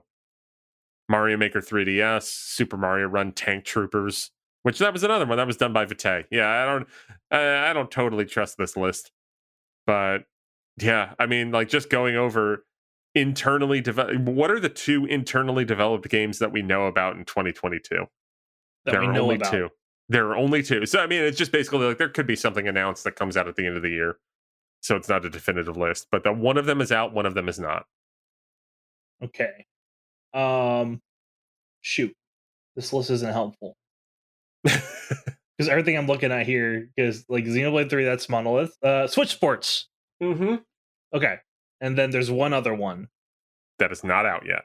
[1.07, 4.31] Mario Maker 3DS, Super Mario Run Tank Troopers,
[4.63, 6.25] which that was another one that was done by Vitei.
[6.31, 6.87] Yeah, I don't,
[7.31, 9.11] I I don't totally trust this list,
[9.85, 10.23] but
[10.77, 12.65] yeah, I mean, like just going over
[13.13, 14.19] internally developed.
[14.19, 18.05] What are the two internally developed games that we know about in 2022?
[18.85, 19.51] That there are only about.
[19.51, 19.69] two.
[20.09, 20.85] There are only two.
[20.85, 23.47] So I mean, it's just basically like there could be something announced that comes out
[23.47, 24.17] at the end of the year.
[24.81, 27.33] So it's not a definitive list, but that one of them is out, one of
[27.33, 27.85] them is not.
[29.23, 29.65] Okay.
[30.33, 31.01] Um,
[31.81, 32.13] shoot,
[32.75, 33.77] this list isn't helpful
[34.63, 38.03] because everything I'm looking at here is like Xenoblade Three.
[38.03, 38.77] That's Monolith.
[38.83, 39.87] Uh, Switch Sports.
[40.33, 40.55] Mm-hmm.
[41.13, 41.35] Okay,
[41.81, 43.07] and then there's one other one
[43.79, 44.63] That is not out yet.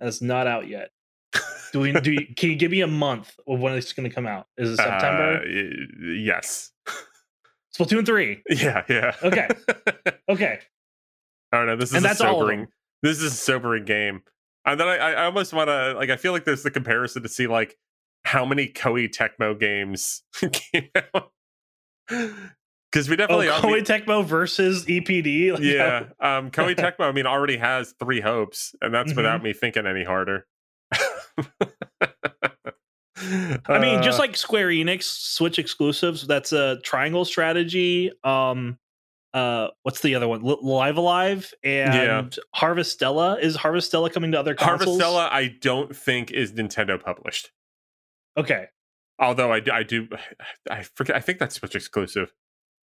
[0.00, 0.90] that's not out yet.
[1.72, 1.92] Do we?
[1.92, 4.46] Do you, can you give me a month of when it's going to come out?
[4.56, 5.42] Is it September?
[5.42, 6.70] Uh, yes.
[7.76, 8.42] Splatoon three.
[8.48, 9.14] Yeah, yeah.
[9.22, 9.48] Okay.
[10.30, 10.58] Okay.
[11.52, 11.76] I don't know.
[11.76, 12.60] This is And a that's all sobering.
[12.60, 12.68] them.
[13.02, 14.20] This is a sobering game.
[14.66, 16.10] And then I, I almost want to like.
[16.10, 17.78] I feel like there's the comparison to see like
[18.24, 21.32] how many Koei Tecmo games came out.
[22.90, 25.52] Because we Oh, definitely are- Koei Tecmo versus EPD.
[25.52, 26.04] Like, yeah.
[26.20, 29.16] Um, Koei Tecmo, I mean, already has three hopes, and that's Mhm.
[29.16, 30.46] without me thinking any harder.
[33.66, 38.12] I mean, just Uh, like Square Enix Switch exclusives, that's a triangle strategy.
[38.24, 38.78] Um,
[39.34, 40.42] uh, what's the other one?
[40.42, 42.40] Li- Live Alive and Yeah.
[42.56, 43.38] Harvestella.
[43.40, 45.00] Is Harvestella coming to other consoles?
[45.00, 47.50] Harvestella, I don't think is Nintendo published.
[48.36, 48.66] Okay,
[49.20, 50.08] Although I, do- I do,
[50.70, 51.16] I forget.
[51.16, 52.32] I think that's Switch exclusive.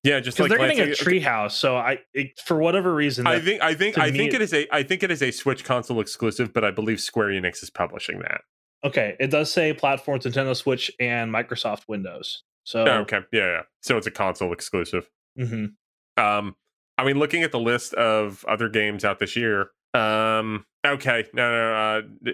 [0.04, 1.52] Yeah, just like they're getting a treehouse.
[1.52, 4.68] So I, it, for whatever reason, I think I think I think it- is a
[4.76, 8.20] I think it is a Switch console exclusive, but I believe Square Enix is publishing
[8.20, 8.42] that.
[8.84, 12.44] okay, it does say platforms Nintendo Switch and Microsoft Windows.
[12.66, 13.62] So Oh, okay, yeah, yeah.
[13.82, 15.10] So it's a console exclusive.
[15.40, 15.74] mhm.
[16.18, 16.56] Um,
[16.98, 21.50] I mean, looking at the list of other games out this year, um, okay, no,
[21.52, 22.32] no, uh,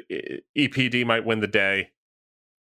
[0.58, 1.92] EPD might win the day.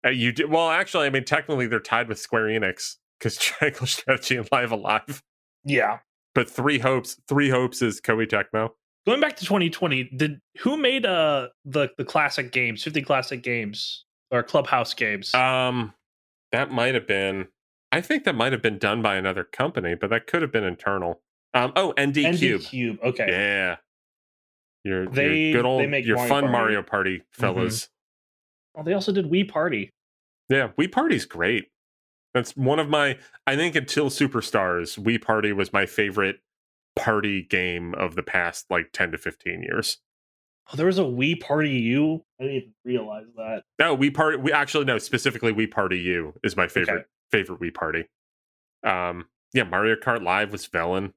[0.04, 1.06] Uh, you do well, actually.
[1.06, 5.22] I mean, technically, they're tied with Square Enix because Triangle Strategy and Live Alive.
[5.64, 5.98] yeah.
[6.35, 8.70] But Three Hopes, Three Hopes is Koei Tecmo.
[9.07, 14.04] Going back to 2020, did who made uh the the classic games, 50 classic games
[14.31, 15.35] or clubhouse games?
[15.35, 15.94] Um,
[16.52, 17.48] that might have been.
[17.90, 20.64] I think that might have been done by another company, but that could have been
[20.64, 21.22] internal.
[21.54, 22.61] Um, oh, ND, ND Cube.
[22.61, 22.98] Cube.
[23.02, 23.26] Okay.
[23.28, 23.76] Yeah,
[24.85, 26.52] your They- your good they old make your Mario fun Party.
[26.52, 27.88] Mario Party fellas.
[28.76, 29.90] Oh, they also did Wii Party.
[30.50, 31.68] Yeah, Wii Party's great.
[32.38, 33.18] That's one of my.
[33.48, 36.37] I think until Superstars, Wii Party was my favorite
[36.94, 39.98] party game of the past like ten to fifteen years.
[40.72, 42.22] Oh, there was a Wii Party U.
[42.38, 43.62] I didn't even realize that.
[43.81, 44.37] No, Wii Party.
[44.37, 44.98] We actually no.
[44.98, 45.98] Specifically, Wii Party.
[45.98, 47.05] You is my favorite Okay.
[47.33, 48.05] favorite Wii Party.
[48.85, 51.12] Um, yeah, Mario Kart Live was Velan.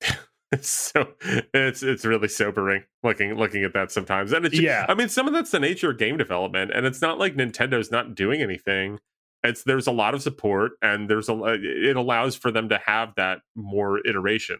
[0.52, 1.14] it's so
[1.52, 4.86] it's it's really sobering looking looking at that sometimes, and it's Yeah.
[4.88, 7.90] I mean, some of that's the nature of game development, and it's not like Nintendo's
[7.90, 9.00] not doing anything.
[9.44, 13.14] It's there's a lot of support, and there's a it allows for them to have
[13.16, 14.58] that more iteration.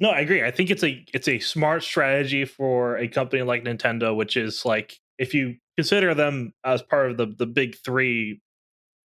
[0.00, 0.42] No, I agree.
[0.42, 4.64] I think it's a it's a smart strategy for a company like Nintendo, which is
[4.64, 8.40] like if you consider them as part of the the big three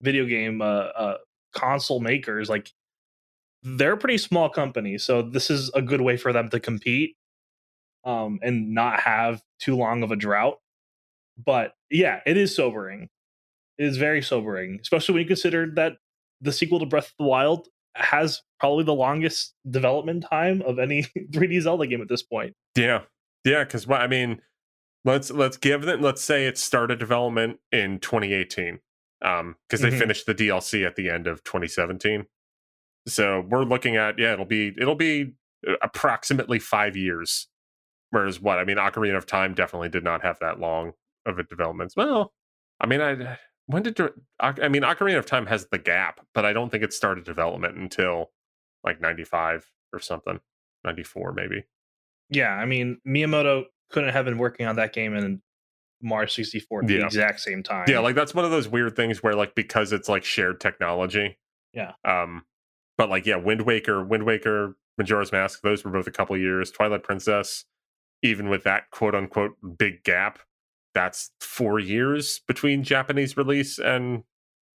[0.01, 1.17] video game uh, uh,
[1.53, 2.71] console makers, like
[3.63, 4.99] they're a pretty small company.
[4.99, 7.17] So this is a good way for them to compete
[8.05, 10.59] um, and not have too long of a drought.
[11.45, 13.09] But yeah, it is sobering.
[13.79, 15.95] Is very sobering, especially when you consider that
[16.41, 21.03] the sequel to Breath of the Wild has probably the longest development time of any
[21.33, 22.55] 3D Zelda game at this point.
[22.77, 23.03] Yeah,
[23.45, 23.63] yeah.
[23.65, 24.41] Because I mean,
[25.05, 26.01] let's let's give them.
[26.03, 28.81] Let's say it started development in 2018,
[29.25, 29.99] um, because they Mhm.
[29.99, 32.27] finished the DLC at the end of 2017.
[33.07, 35.35] So we're looking at yeah, it'll be it'll be
[35.69, 37.49] uh, approximately five years.
[38.11, 40.93] Whereas what I mean, Ocarina of Time definitely did not have that long
[41.27, 41.93] of a development.
[41.97, 42.33] Well,
[42.81, 43.39] I mean, I
[43.69, 44.01] when did
[44.41, 47.77] I mean Ocarina of Time has the gap, but I don't think it started development
[47.77, 48.31] until
[48.83, 50.41] like 95 or something,
[50.85, 51.65] 94 maybe.
[52.31, 55.43] Yeah, I mean Miyamoto couldn't have been working on that game in
[56.01, 57.85] Mario 64 at the exact same time.
[57.89, 61.39] Yeah, like that's one of those weird things where like because it's like shared technology.
[61.75, 61.93] Yeah.
[62.07, 62.45] Um
[62.97, 66.71] but like yeah, Wind Waker, Wind Waker, Majora's Mask, those were both a couple years.
[66.71, 67.67] Twilight Princess,
[68.23, 70.39] even with that quote unquote big gap,
[70.99, 74.25] that's 4 years between Japanese release and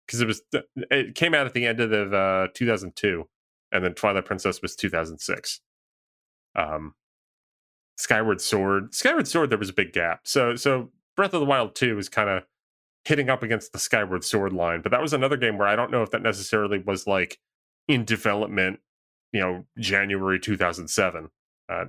[0.07, 0.43] cuz it was
[0.75, 3.27] it came out at the end of the uh 2002
[3.71, 5.61] and then Twilight Princess was 2006.
[6.55, 6.93] Um
[7.97, 10.27] Skyward Sword, Skyward Sword there was a big gap.
[10.27, 12.43] So so Breath of the Wild 2 is kind of
[13.05, 14.81] hitting up against the Skyward Sword line.
[14.81, 17.39] But that was another game where I don't know if that necessarily was like
[17.87, 18.79] in development,
[19.31, 21.29] you know, January 2007.
[21.67, 21.85] Uh,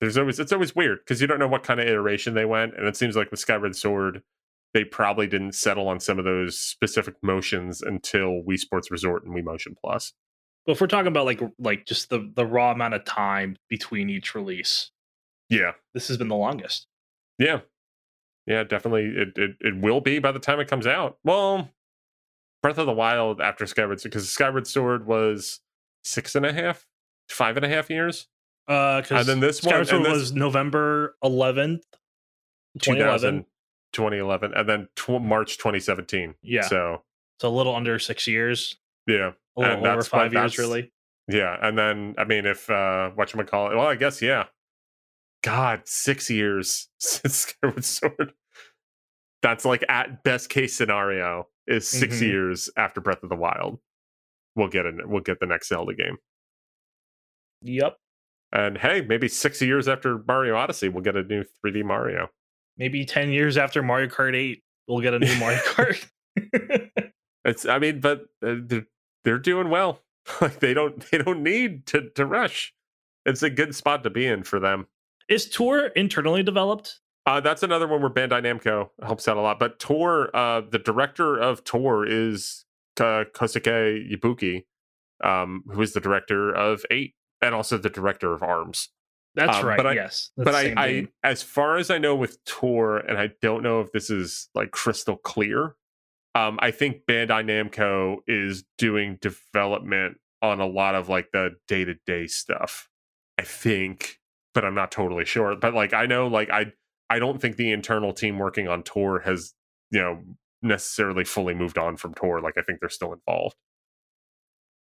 [0.00, 2.74] there's always it's always weird because you don't know what kind of iteration they went,
[2.76, 4.22] and it seems like with Skyward Sword,
[4.74, 9.34] they probably didn't settle on some of those specific motions until Wii Sports Resort and
[9.34, 10.12] Wii Motion Plus.
[10.66, 14.10] But if we're talking about like like just the the raw amount of time between
[14.10, 14.90] each release,
[15.48, 16.86] Yeah, this has been the longest.
[17.38, 17.60] yeah,
[18.46, 18.64] yeah.
[18.64, 21.18] Definitely, it it, it will be by the time it comes out.
[21.24, 21.70] Well,
[22.62, 25.60] Breath of the Wild after Skyward because Skyward Sword was
[26.04, 26.84] six and a half,
[27.30, 28.26] five and a half years.
[28.68, 31.82] Uh, And then this one- Skyward Sword this- was November 11th,
[32.82, 33.46] 2011.
[33.92, 36.34] 2011 and then tw- March 2017.
[36.42, 36.62] Yeah.
[36.62, 37.04] So,
[37.38, 38.76] it's a little under six years,
[39.06, 39.32] yeah.
[39.56, 40.92] a little And over five years, really.
[41.28, 41.56] Yeah.
[41.60, 44.46] And then, I mean, if, uh, whatchamacallit, well, I guess, yeah.
[45.42, 48.32] God, six years since Skyward Sword.
[49.42, 52.20] That's like at best case scenario is 6 Mhm.
[52.22, 53.78] years after Breath of the Wild.
[54.56, 54.84] We'll get.
[55.06, 56.16] We'll get the next Zelda game.
[57.62, 57.96] Yep.
[58.56, 62.28] And hey, maybe six years after Mario Odyssey, we'll get a new 3D Mario.
[62.78, 66.08] Maybe 10 years after Mario Kart 8, we'll get a new Mario Kart.
[67.44, 68.86] It's I mean, but uh, they're,
[69.24, 70.00] they're doing well.
[70.40, 72.74] like they don't they don't need to to rush.
[73.24, 74.88] It's a good spot to be in for them.
[75.28, 76.98] Is Tour internally developed?
[77.24, 79.60] Uh, that's another one where Bandai Namco helps out a lot.
[79.60, 82.64] But Tour, uh, the director of Tour is
[82.98, 84.64] uh, Kosuke Yabuki,
[85.22, 87.14] um, who is the director of Eight
[87.46, 88.90] and also the director of Arms.
[89.34, 89.76] That's Um, right.
[89.76, 90.30] but I- yes.
[90.36, 93.80] That's but I, I, as far as I know, with Tour, and I don't know
[93.80, 95.74] if this is like crystal clear.
[96.34, 101.84] Um, I think Bandai Namco is doing development on a lot of like the day
[101.84, 102.88] to day stuff.
[103.38, 104.18] I think,
[104.54, 105.54] but I'm not totally sure.
[105.56, 106.72] But like, I know, like, I,
[107.10, 109.52] I don't think the internal team working on Tour has,
[109.90, 110.22] you know,
[110.62, 112.40] necessarily fully moved on from Tour.
[112.40, 113.56] Like, I think they're still involved.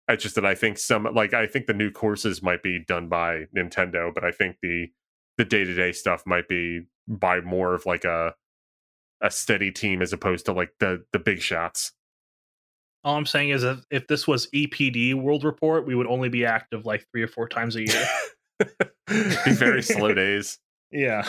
[0.08, 3.08] It's just that I think some, like, I think the new courses might be done
[3.08, 4.88] by Nintendo, but I think the
[5.38, 8.34] the day to day stuff might be by more of like a
[9.22, 11.92] a steady team as opposed to like the the big shots.
[13.04, 16.44] All I'm saying is that if this was EPD World Report, we would only be
[16.44, 18.06] active like three or four times a year.
[19.08, 20.58] be very slow days.
[20.90, 21.26] yeah.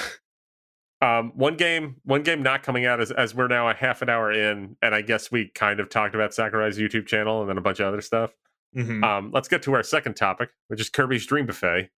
[1.02, 4.10] Um, one game, one game not coming out as as we're now a half an
[4.10, 7.58] hour in, and I guess we kind of talked about Sakurai's YouTube channel and then
[7.58, 8.32] a bunch of other stuff.
[8.76, 9.04] Mhm.
[9.04, 11.90] Um, let's get to our second topic, which is Kirby's Dream Buffet,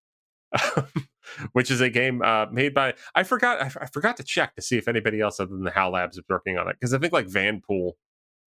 [1.52, 4.76] which is a game uh, made by I forgot I, forgot to check to see
[4.76, 7.12] if anybody else other than the HAL Labs is working on it because I think
[7.12, 7.92] like Vanpool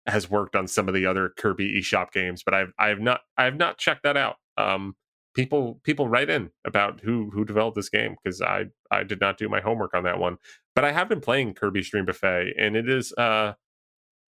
[0.05, 3.21] has worked on some of the other Kirby eShop games, but I've I have not
[3.37, 4.35] I have not checked that out.
[4.57, 4.95] Um,
[5.35, 9.37] people people write in about who who developed this game because I I did not
[9.37, 10.37] do my homework on that one.
[10.75, 13.53] But I have been playing Kirby's Dream Buffet, and it is uh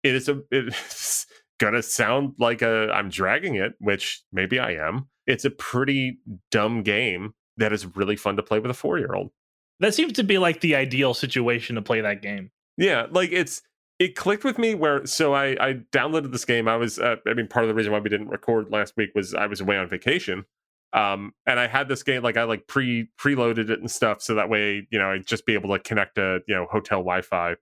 [0.02, 1.26] it is a it's
[1.60, 5.08] gonna sound like a I'm dragging it, which maybe I am.
[5.26, 6.18] It's a pretty
[6.50, 9.30] dumb game that is really fun to play with a four year old.
[9.78, 12.50] That seems to be like the ideal situation to play that game.
[12.76, 13.62] Yeah, like it's
[13.98, 16.66] it clicked with me where so I I downloaded this game.
[16.66, 19.10] I was uh, I mean part of the reason why we didn't record last week
[19.14, 20.44] was I was away on vacation.
[20.92, 24.34] Um and I had this game like I like pre preloaded it and stuff so
[24.34, 27.56] that way, you know, I'd just be able to connect to, you know, hotel Wi-Fi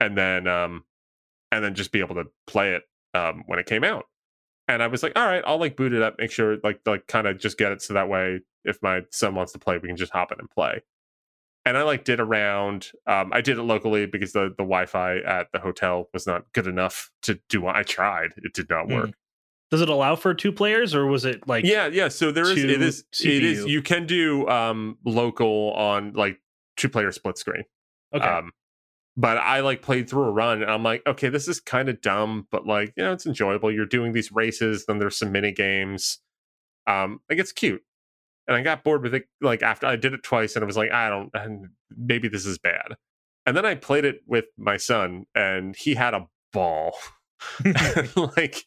[0.00, 0.84] and then um
[1.52, 2.82] and then just be able to play it
[3.14, 4.06] um when it came out.
[4.68, 7.06] And I was like, all right, I'll like boot it up, make sure like like
[7.06, 9.88] kind of just get it so that way if my son wants to play, we
[9.88, 10.82] can just hop in and play
[11.64, 12.90] and I like did around.
[13.06, 16.66] Um, I did it locally because the the Wi-Fi at the hotel was not good
[16.66, 17.60] enough to do.
[17.60, 19.10] What I tried; it did not work.
[19.10, 19.14] Mm.
[19.70, 21.64] Does it allow for two players, or was it like?
[21.64, 22.08] Yeah, yeah.
[22.08, 23.36] So there is it is CPU?
[23.36, 26.40] it is you can do um local on like
[26.76, 27.64] two player split screen.
[28.14, 28.26] Okay.
[28.26, 28.52] Um,
[29.16, 32.00] but I like played through a run and I'm like, okay, this is kind of
[32.00, 33.72] dumb, but like, you know, it's enjoyable.
[33.72, 36.18] You're doing these races, then there's some mini games.
[36.86, 37.82] Um, like it's cute
[38.50, 39.28] and I got bored with it.
[39.40, 41.30] Like after I did it twice, and I was like, I don't,
[41.96, 42.96] maybe this is bad.
[43.46, 46.92] And then I played it with my son, and he had a ball.
[48.16, 48.64] like,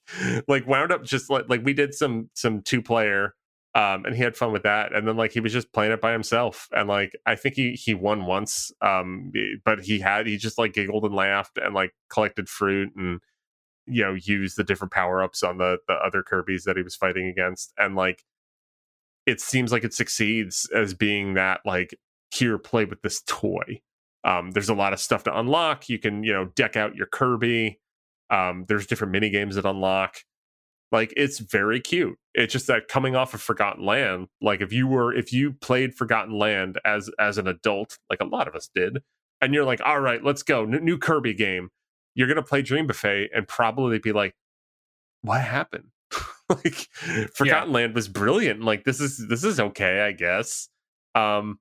[0.48, 3.36] like wound up just like like we did some some two player,
[3.76, 4.94] um, and he had fun with that.
[4.94, 7.74] And then like he was just playing it by himself, and like I think he
[7.74, 9.32] he won once, um,
[9.66, 13.20] but he had he just like giggled and laughed and like collected fruit and
[13.88, 16.96] you know used the different power ups on the the other Kirby's that he was
[16.96, 18.24] fighting against, and like
[19.26, 21.96] it seems like it succeeds as being that like
[22.32, 23.82] here play with this toy.
[24.26, 25.90] Um, there's a lot of stuff to unlock.
[25.90, 27.80] You can you know deck out your kirby.
[28.30, 30.18] Um, there's different mini games that unlock
[30.94, 34.88] like it's very cute it's just that coming off of forgotten land like if you
[34.88, 38.70] were if you played forgotten land as as an adult like a lot of us
[38.74, 39.00] did
[39.42, 41.70] and you're like all right let's go N- new kirby game
[42.16, 44.36] you're gonna play dream buffet and probably be like
[45.22, 45.90] what happened
[46.50, 46.88] like
[47.34, 47.76] Forgotten yeah.
[47.76, 48.62] Land was brilliant.
[48.62, 50.70] Like this is this is okay, I guess.
[51.16, 51.60] Um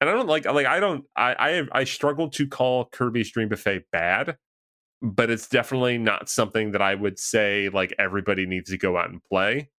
[0.00, 3.48] and I don't like like I don't I I I struggle to call Kirby's Dream
[3.48, 4.36] Buffet bad,
[5.02, 9.10] but it's definitely not something that I would say like everybody needs to go out
[9.10, 9.70] and play.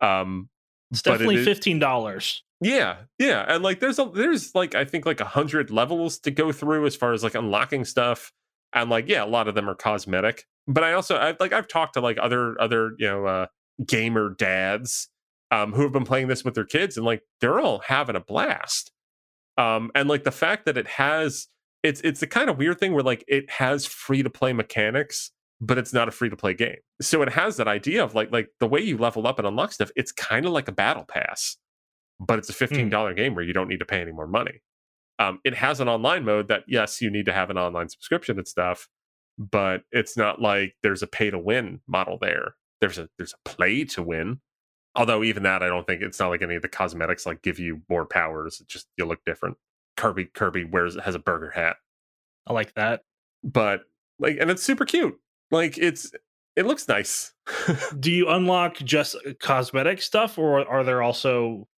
[0.00, 0.48] Um
[0.90, 2.42] it's definitely it fifteen dollars.
[2.60, 6.30] Yeah, yeah, and like there's a there's like I think like a hundred levels to
[6.30, 8.32] go through as far as like unlocking stuff,
[8.72, 10.44] and like yeah, a lot of them are cosmetic.
[10.68, 13.46] But I also I like I've talked to like other other you know uh
[13.84, 15.08] gamer dads
[15.50, 18.20] um, who have been playing this with their kids and like they're all having a
[18.20, 18.90] blast.
[19.58, 21.46] Um, and like the fact that it has
[21.82, 25.30] it's it's the kind of weird thing where like it has free to play mechanics,
[25.60, 26.78] but it's not a free to play game.
[27.00, 29.72] So it has that idea of like like the way you level up and unlock
[29.72, 29.90] stuff.
[29.96, 31.56] It's kind of like a battle pass,
[32.20, 33.16] but it's a $15 mm.
[33.16, 34.62] game where you don't need to pay any more money.
[35.18, 38.38] Um, it has an online mode that yes, you need to have an online subscription
[38.38, 38.88] and stuff,
[39.38, 43.48] but it's not like there's a pay to win model there there's a there's a
[43.48, 44.40] play to win.
[44.94, 47.58] Although even that, I don't think it's not like any of the cosmetics like give
[47.58, 48.60] you more powers.
[48.60, 49.56] It just you look different.
[50.02, 51.76] Kirby Kirby wears has a burger hat.
[52.48, 53.02] I like that.
[53.44, 53.82] But
[54.18, 55.14] like, and it's super cute.
[55.52, 56.10] Like it's
[56.56, 57.32] it looks nice.
[58.00, 61.68] Do you unlock just uh, cosmetic stuff, or are there also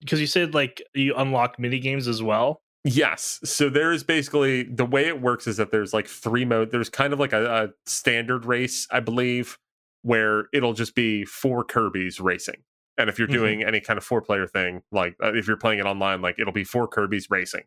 [0.00, 2.60] because you said like you unlock mini games as well?
[2.84, 3.40] Yes.
[3.42, 6.72] So there is basically the way it works is that there's like three mode.
[6.72, 9.56] There's kind of like a, a standard race, I believe,
[10.02, 12.64] where it'll just be four Kirby's racing.
[13.02, 13.36] And if you're mm-hmm.
[13.36, 16.38] doing any kind of four player thing, like uh, if you're playing it online, like
[16.38, 17.64] it'll be four Kirby's racing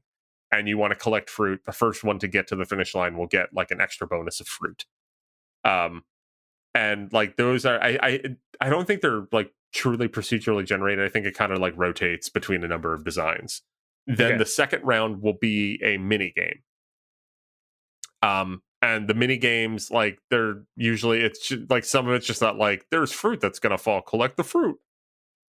[0.49, 1.59] and you want to collect fruit.
[1.65, 4.39] The first one to get to the finish line will get like an extra bonus
[4.39, 4.85] of fruit.
[5.65, 6.03] Um,
[6.73, 8.23] and like those are, I, I,
[8.61, 11.03] I don't think they're like truly procedurally generated.
[11.03, 13.61] I think it kind of like rotates between a number of designs.
[14.07, 14.37] Then okay.
[14.37, 16.61] the second round will be a mini game.
[18.21, 22.41] Um, and the mini games like they're usually it's just, like some of it's just
[22.41, 24.77] not like there's fruit that's gonna fall collect the fruit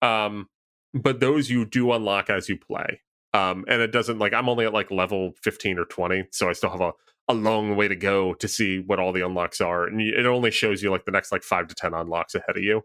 [0.03, 0.47] um
[0.95, 3.01] but those you do unlock as you play
[3.35, 6.53] um and it doesn't like i'm only at like level 15 or 20 so i
[6.53, 6.93] still have a,
[7.29, 10.51] a long way to go to see what all the unlocks are and it only
[10.51, 12.83] shows you like the next like five to ten unlocks ahead of you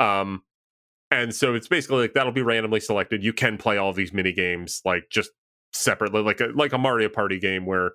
[0.00, 0.42] um
[1.10, 4.32] and so it's basically like that'll be randomly selected you can play all these mini
[4.32, 5.30] games like just
[5.72, 7.92] separately like a like a mario party game where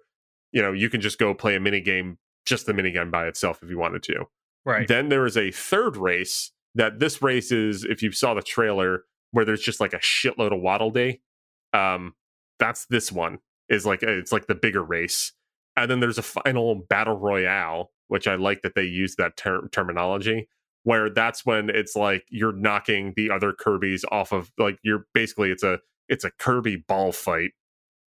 [0.54, 3.28] you know, you can just go play a mini game, just the mini game by
[3.28, 4.26] itself if you wanted to.
[4.66, 4.88] Right.
[4.88, 9.04] Then there is a third race that this race is, if you saw the trailer,
[9.32, 11.22] where there's just like a shitload of Waddle Dee.
[11.74, 12.14] Um,
[12.60, 15.34] that's this one is like it's like the bigger race,
[15.76, 19.68] and then there's a final battle royale, which I like that they use that ter-
[19.70, 20.48] terminology
[20.84, 25.50] where that's when it's like you're knocking the other Kirby's off of like you're basically
[25.50, 27.52] it's a it's a Kirby ball fight.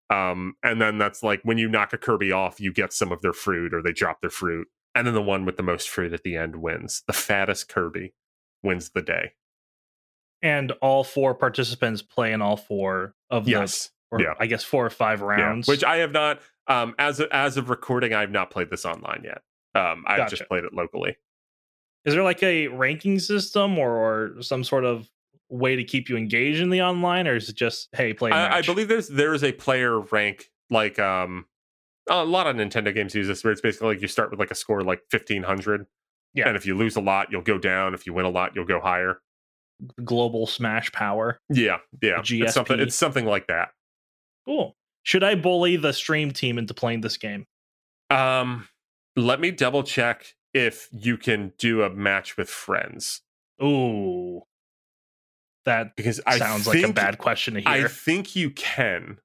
[0.09, 3.21] Um, and then that's like when you knock a Kirby off, you get some of
[3.21, 4.67] their fruit or they drop their fruit.
[4.93, 7.03] And then the one with the most fruit at the end wins.
[7.07, 8.13] The fattest Kirby
[8.65, 9.31] wins the day.
[10.41, 13.91] And all four participants play in all four of Yes.
[14.11, 14.33] or Yeah.
[14.39, 15.67] I guess four or five rounds.
[15.67, 16.41] Yeah, which I have not.
[16.67, 19.41] Um, as of, as of recording, I have not played this online yet.
[19.75, 20.35] Um, I've Gotcha.
[20.37, 21.17] just played it locally.
[22.05, 25.09] is there like a ranking system or, or some sort of
[25.49, 28.31] way to keep you engaged in the online, or is it just hey play?
[28.31, 31.45] I, I believe there's there is a player rank like um
[32.09, 34.51] a lot of Nintendo games use this where it's basically like you start with like
[34.51, 35.87] a score like fifteen hundred.
[36.35, 36.47] Yeah.
[36.47, 37.93] And if you lose a lot, you'll go down.
[37.93, 39.19] If you win a lot, you'll go higher.
[40.03, 41.39] global Smash Power.
[41.49, 42.19] Yeah, yeah.
[42.19, 42.81] It's something GSP.
[42.81, 43.69] it's something like that.
[44.45, 44.75] Cool.
[45.03, 47.45] Should I bully the stream team into playing this game?
[48.09, 48.67] Um
[49.15, 53.21] let me double check if you can do a match with friends.
[53.63, 54.41] Ooh,
[55.65, 57.69] that Because I sounds like a bad question to hear.
[57.69, 59.19] I think you can.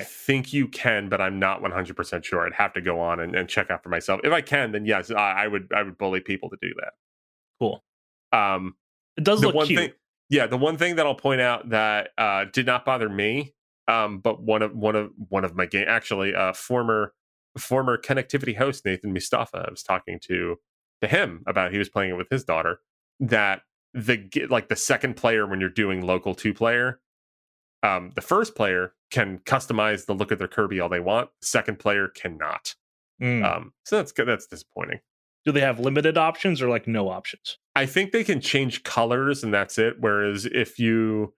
[0.00, 2.46] I think you can, but I'm not 100% sure.
[2.46, 4.20] I'd have to go on and, and check out for myself.
[4.24, 6.92] If I can, then yes, I, I would I would bully people to do that.
[7.60, 7.84] cool.
[8.32, 8.76] Um,
[9.16, 9.78] It does look one cute.
[9.78, 9.92] thing,
[10.30, 13.54] yeah, the one thing that I'll point out that uh, did not bother me,
[13.88, 17.12] um, but one of one of one of my game actually, uh, former
[17.58, 20.56] former connectivity host Nathan Mustafa, I was talking to
[21.02, 22.80] to him about he was playing it with his daughter.
[23.20, 23.62] That
[23.94, 27.00] the like the second player when you're doing local two player,
[27.82, 31.30] um, the first player can customize the look of their Kirby all they want.
[31.40, 32.74] Second player cannot.
[33.22, 33.44] Mm.
[33.44, 34.26] Um, so that's good.
[34.26, 35.00] That's disappointing.
[35.44, 37.58] Do they have limited options or like no options?
[37.74, 39.96] I think they can change colors and that's it.
[40.00, 41.34] Whereas if you,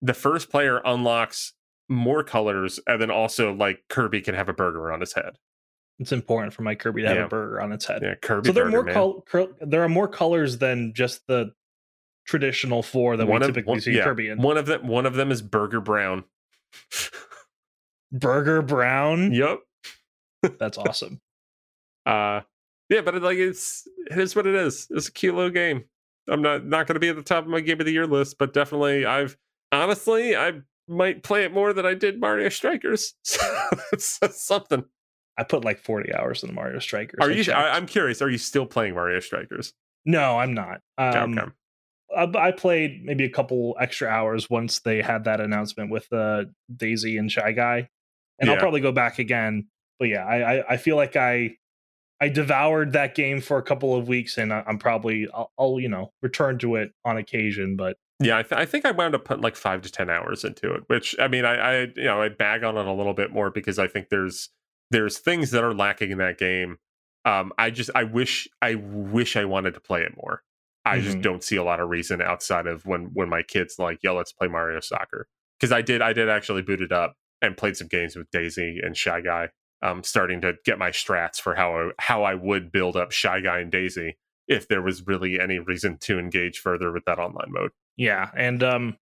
[0.00, 1.54] the first player unlocks
[1.88, 5.36] more colors, and then also like Kirby can have a burger on his head.
[5.98, 8.00] It's important for my Kirby to have a burger on its head.
[8.02, 8.48] Yeah, Kirby.
[8.48, 11.52] so there are more col- col- there are more colors than just the
[12.26, 14.40] traditional four that One we of- typically one- see yeah, Kirby in.
[14.40, 14.86] One of them.
[14.86, 16.24] One of them is burger brown.
[18.12, 19.32] Burger Brown.
[19.32, 19.60] yep.
[20.58, 21.20] That's awesome.
[22.04, 22.40] Uh,
[22.88, 24.88] yeah, but it, like it's it is what it is.
[24.90, 25.84] It's a cute little game.
[26.28, 28.08] I'm not not going to be at the top of my game of the year
[28.08, 29.36] list, but definitely I've
[29.70, 33.14] honestly I might play it more than I did Mario Strikers.
[33.24, 34.82] So that's something.
[35.38, 37.18] I put like 40 hours into Mario Strikers.
[37.20, 37.44] Are I you?
[37.44, 37.56] checked.
[37.56, 38.20] I, I'm curious.
[38.20, 39.74] Are you still playing Mario Strikers?
[40.04, 40.80] no, I'm not.
[40.98, 41.52] Um, okay.
[42.16, 46.44] I, I played maybe a couple extra hours once they had that announcement with uh,
[46.74, 47.88] Daisy and Shy Guy,
[48.38, 49.68] and I'll probably go back again.
[49.98, 51.56] But yeah, I, I, I feel like I
[52.20, 55.80] I devoured that game for a couple of weeks, and I, I'm probably I'll, I'll
[55.80, 57.76] you know return to it on occasion.
[57.76, 60.44] But Yeah, I, th- I think I wound up putting like five to ten hours
[60.44, 60.84] into it.
[60.86, 63.50] Which I mean, I, I you know I bag on it a little bit more
[63.50, 64.50] because I think there's
[64.90, 66.78] there's things that are lacking in that game.
[67.24, 70.42] Um, I just I wish I wish I wanted to play it more.
[70.84, 71.22] I just Mhm.
[71.22, 74.32] don't see a lot of reason outside of when when my kids like, yo, let's
[74.32, 75.28] play Mario Soccer.
[75.58, 78.80] Because I did I did actually boot it up and played some games with Daisy
[78.82, 79.50] and Shy Guy.
[79.82, 83.40] Um, starting to get my strats for how I, how I would build up Shy
[83.40, 84.16] Guy and Daisy
[84.46, 87.70] if there was really any reason to engage further with that online mode.
[87.96, 88.96] yeah, and um,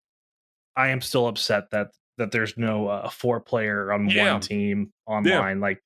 [0.76, 4.33] I am still upset that that there's no uh, four player on Yeah.
[4.33, 5.61] one team online.
[5.61, 5.83] Like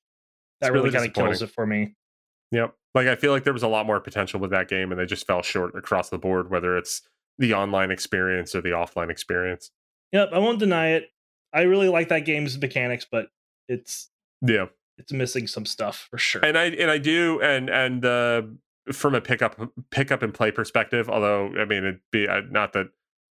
[0.61, 1.95] that It's really, really kind of kills it for me.
[2.51, 2.73] Yep.
[2.95, 5.05] Like I feel like there was a lot more potential with that game and they
[5.05, 7.01] just fell short across the board, whether it's
[7.37, 9.69] the online experience or the offline experience.
[10.13, 11.09] Yep, I won't deny it.
[11.53, 13.27] I really like that game's mechanics, but
[13.67, 14.09] it's
[14.41, 14.67] Yeah.
[14.97, 16.43] it's missing some stuff for sure.
[16.43, 18.41] And I and I do and and uh
[18.93, 19.59] from a pickup
[19.91, 22.87] pickup and play perspective, although I mean it'd be uh, not that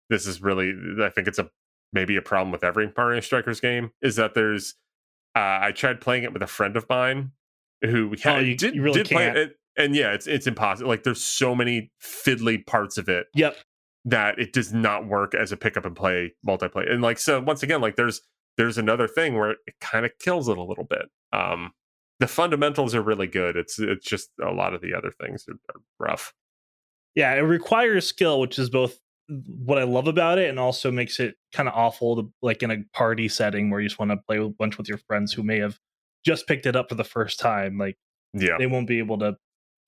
[0.10, 1.52] this is really I think it's a
[1.94, 4.76] maybe a problem with every Mario Strikers game is that there's
[5.36, 7.32] uh, I tried playing it with a friend of mine
[7.82, 9.38] who Oh, had, you- did, you really did play can't.
[9.38, 13.56] it and yeah it's it's impossible like there's so many fiddly parts of it yep.
[14.06, 16.92] that it does not work as a pick up and play multiplayer.
[16.92, 18.22] And like so once again, like there's
[18.58, 21.04] there's another thing where it kind of kills it a little bit.
[21.32, 21.72] Um
[22.20, 23.56] the fundamentals are really good.
[23.56, 26.34] It's it's just a lot of the other things are, are rough.
[27.16, 31.20] Yeah, it requires skill, which is both what I love about it and also makes
[31.20, 34.18] it kind of awful to like in a party setting where you just want to
[34.18, 35.80] play a bunch with your friends who may have
[36.26, 37.78] just picked it up for the first time.
[37.78, 37.98] Like
[38.34, 38.58] Yeah.
[38.58, 39.38] they won't be able to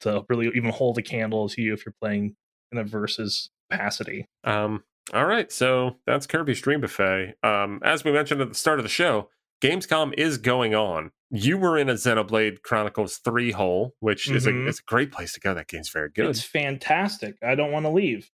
[0.02, 2.36] to really even hold a candle to you if you're playing
[2.72, 4.28] in a versus capacity.
[4.44, 7.36] Um all right, so that's Kirby's Dream Buffet.
[7.44, 9.30] Um as we mentioned at the start of the show,
[9.62, 11.12] Gamescom is going on.
[11.30, 14.68] You were in a Xenoblade Chronicles 3 hole, which is a Mhm.
[14.68, 15.54] it's a great place to go.
[15.54, 16.26] That game's very good.
[16.28, 17.36] It's fantastic.
[17.42, 18.30] I don't want to leave.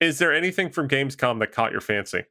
[0.00, 2.24] Is there anything from Gamescom that caught your fancy?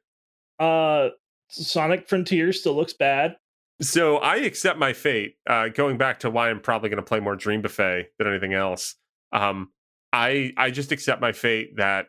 [0.58, 1.08] Uh
[1.50, 3.36] Sonic Frontier still looks bad.
[3.84, 5.36] So I accept my fate.
[5.48, 8.54] Uh, going back to why I'm probably going to play more Dream Buffet than anything
[8.54, 8.94] else.
[9.32, 9.70] Um,
[10.12, 12.06] I I just accept my fate that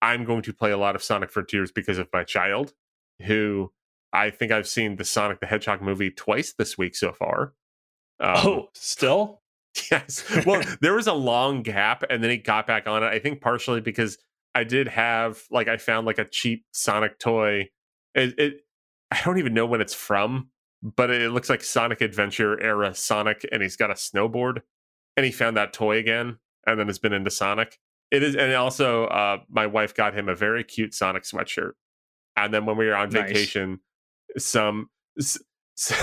[0.00, 2.72] I'm going to play a lot of Sonic Frontiers because of my child,
[3.24, 3.72] who
[4.12, 7.54] I think I've seen the Sonic the Hedgehog movie twice this week so far.
[8.20, 9.40] Um, oh, still?
[9.90, 10.22] Yes.
[10.44, 13.06] Well, there was a long gap, and then he got back on it.
[13.06, 14.18] I think partially because
[14.54, 17.70] I did have like I found like a cheap Sonic toy.
[18.14, 18.60] It, it
[19.10, 20.50] I don't even know when it's from,
[20.82, 24.62] but it looks like Sonic Adventure era Sonic, and he's got a snowboard,
[25.16, 27.78] and he found that toy again, and then has been into Sonic.
[28.10, 31.72] It is, and also uh, my wife got him a very cute Sonic sweatshirt,
[32.36, 33.28] and then when we were on nice.
[33.28, 33.80] vacation,
[34.38, 34.90] some.
[35.74, 35.94] So,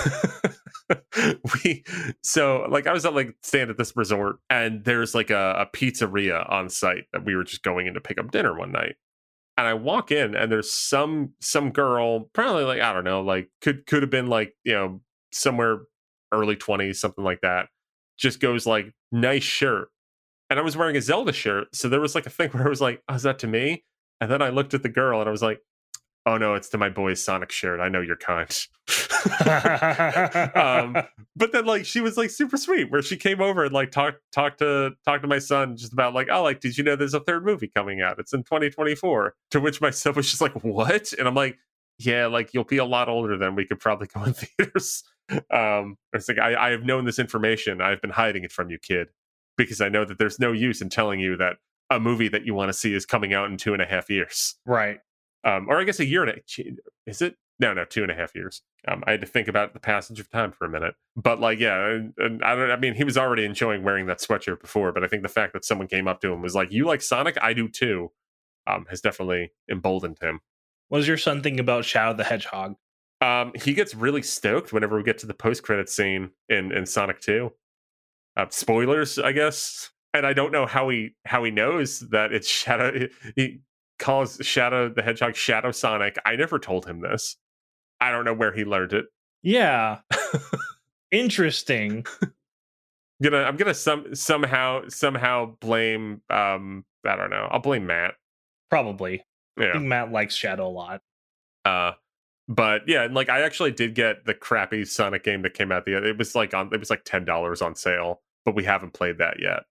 [1.64, 1.84] we
[2.24, 5.78] so like I was at like staying at this resort and there's like a, a
[5.78, 8.96] pizzeria on site that we were just going in to pick up dinner one night
[9.60, 13.50] and I walk in and there's some some girl, probably like I don't know, like
[13.62, 15.02] could could have been like you know
[15.34, 15.82] somewhere
[16.32, 17.68] early twenties, something like that.
[18.18, 19.90] Just goes like nice shirt,
[20.50, 22.70] and I was wearing a Zelda shirt, so there was like a thing where I
[22.70, 23.84] was like, oh, is that to me?
[24.22, 25.60] And then I looked at the girl and I was like,
[26.30, 27.80] oh no, it's to my boy's Sonic shirt.
[27.80, 28.50] I know you're kind.
[30.56, 30.96] um,
[31.36, 34.20] but then like she was like super sweet, where she came over and like talked
[34.32, 37.16] talked to talk to my son just about like, oh, like did you know there's
[37.16, 38.20] a third movie coming out?
[38.20, 39.34] It's in 2024.
[39.52, 41.14] To which my son was just like, what?
[41.18, 41.58] And I'm like,
[41.98, 45.04] yeah, like you'll be a lot older than we could probably go in theaters.
[45.52, 47.82] Um, it's like I, I have known this information.
[47.82, 49.08] I've been hiding it from you, kid,
[49.58, 51.58] because I know that there's no use in telling you that
[51.90, 54.12] a movie that you want to see is coming out in two and a half
[54.12, 54.56] years.
[54.66, 55.00] Right
[55.44, 56.64] um, or I guess a year and a
[57.06, 57.36] is it?
[57.60, 58.62] No, no, two and a half years.
[58.88, 61.60] Um, I had to think about the passage of time for a minute, but like,
[61.60, 62.72] yeah, and, and I don't.
[62.72, 65.54] I mean, he was already enjoying wearing that sweatshirt before, but I think the fact
[65.54, 67.38] that someone came up to him was like, "You like Sonic?
[67.42, 68.12] I do too,"
[68.68, 70.40] um, has definitely emboldened him.
[70.88, 72.76] What does your son think about Shadow the Hedgehog?
[73.22, 76.86] Um, he gets really stoked whenever we get to the post credit scene in in
[76.86, 77.52] Sonic Two.
[78.38, 82.48] Uh, spoilers, I guess and I don't know how he how he knows that it's
[82.48, 83.08] Shadow.
[83.36, 83.62] He
[84.00, 86.18] calls Shadow the Hedgehog Shadow Sonic.
[86.26, 87.38] I never told him this.
[88.02, 89.06] I don't know where he learned it.
[89.44, 90.00] Yeah.
[91.12, 92.06] Interesting.
[92.22, 92.32] I'm
[93.22, 97.48] gonna I'm gonna some somehow somehow blame um I don't know.
[97.52, 98.16] I'll blame Matt.
[98.70, 99.24] Probably.
[99.58, 99.70] Yeah.
[99.70, 101.02] I think Matt likes Shadow a lot.
[101.66, 101.94] Uh
[102.48, 105.86] but yeah, and like I actually did get the crappy Sonic game that came out
[105.86, 108.94] the it was like on it was like ten dollars on sale, but we haven't
[108.94, 109.64] played that yet.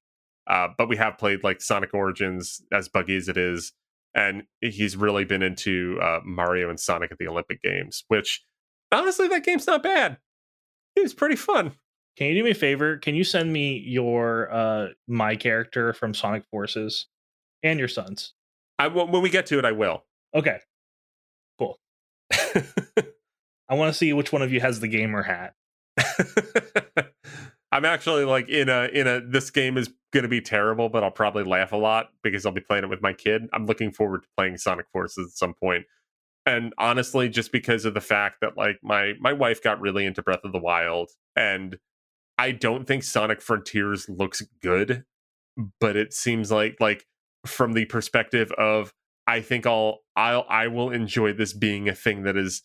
[0.46, 3.72] Uh, but we have played like Sonic Origins as buggy as it is,
[4.14, 8.44] and he's really been into uh, Mario and Sonic at the Olympic Games, which
[8.92, 10.18] honestly, that game's not bad.
[10.96, 11.72] It was pretty fun.
[12.16, 12.96] Can you do me a favor?
[12.96, 17.06] Can you send me your uh my character from Sonic Forces
[17.62, 18.34] and your son's?
[18.78, 20.04] I when we get to it, I will.
[20.34, 20.58] Okay,
[21.58, 21.78] cool.
[22.32, 25.54] I want to see which one of you has the gamer hat.
[27.70, 31.04] I'm actually like in a in a this game is going to be terrible, but
[31.04, 33.46] I'll probably laugh a lot because I'll be playing it with my kid.
[33.52, 35.84] I'm looking forward to playing Sonic Forces at some point.
[36.46, 40.22] And honestly, just because of the fact that like my my wife got really into
[40.22, 41.78] Breath of the Wild and
[42.38, 45.04] I don't think Sonic Frontiers looks good,
[45.80, 47.04] but it seems like like
[47.44, 48.94] from the perspective of
[49.26, 52.62] I think I'll I'll I will enjoy this being a thing that is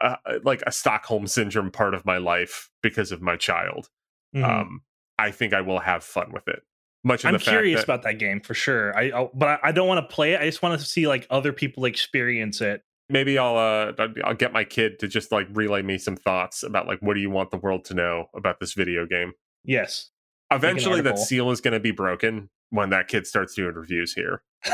[0.00, 3.90] uh, like a Stockholm syndrome part of my life because of my child
[4.34, 4.44] mm-hmm.
[4.44, 4.80] um,
[5.18, 6.62] I think I will have fun with it.
[7.02, 8.96] Much I'm curious that, about that game for sure.
[8.96, 10.40] I I'll, but I, I don't want to play it.
[10.40, 12.82] I just want to see like other people experience it.
[13.08, 16.86] Maybe I'll uh I'll get my kid to just like relay me some thoughts about
[16.86, 19.32] like what do you want the world to know about this video game.
[19.64, 20.10] Yes.
[20.50, 24.42] Eventually, that seal is going to be broken when that kid starts doing reviews here.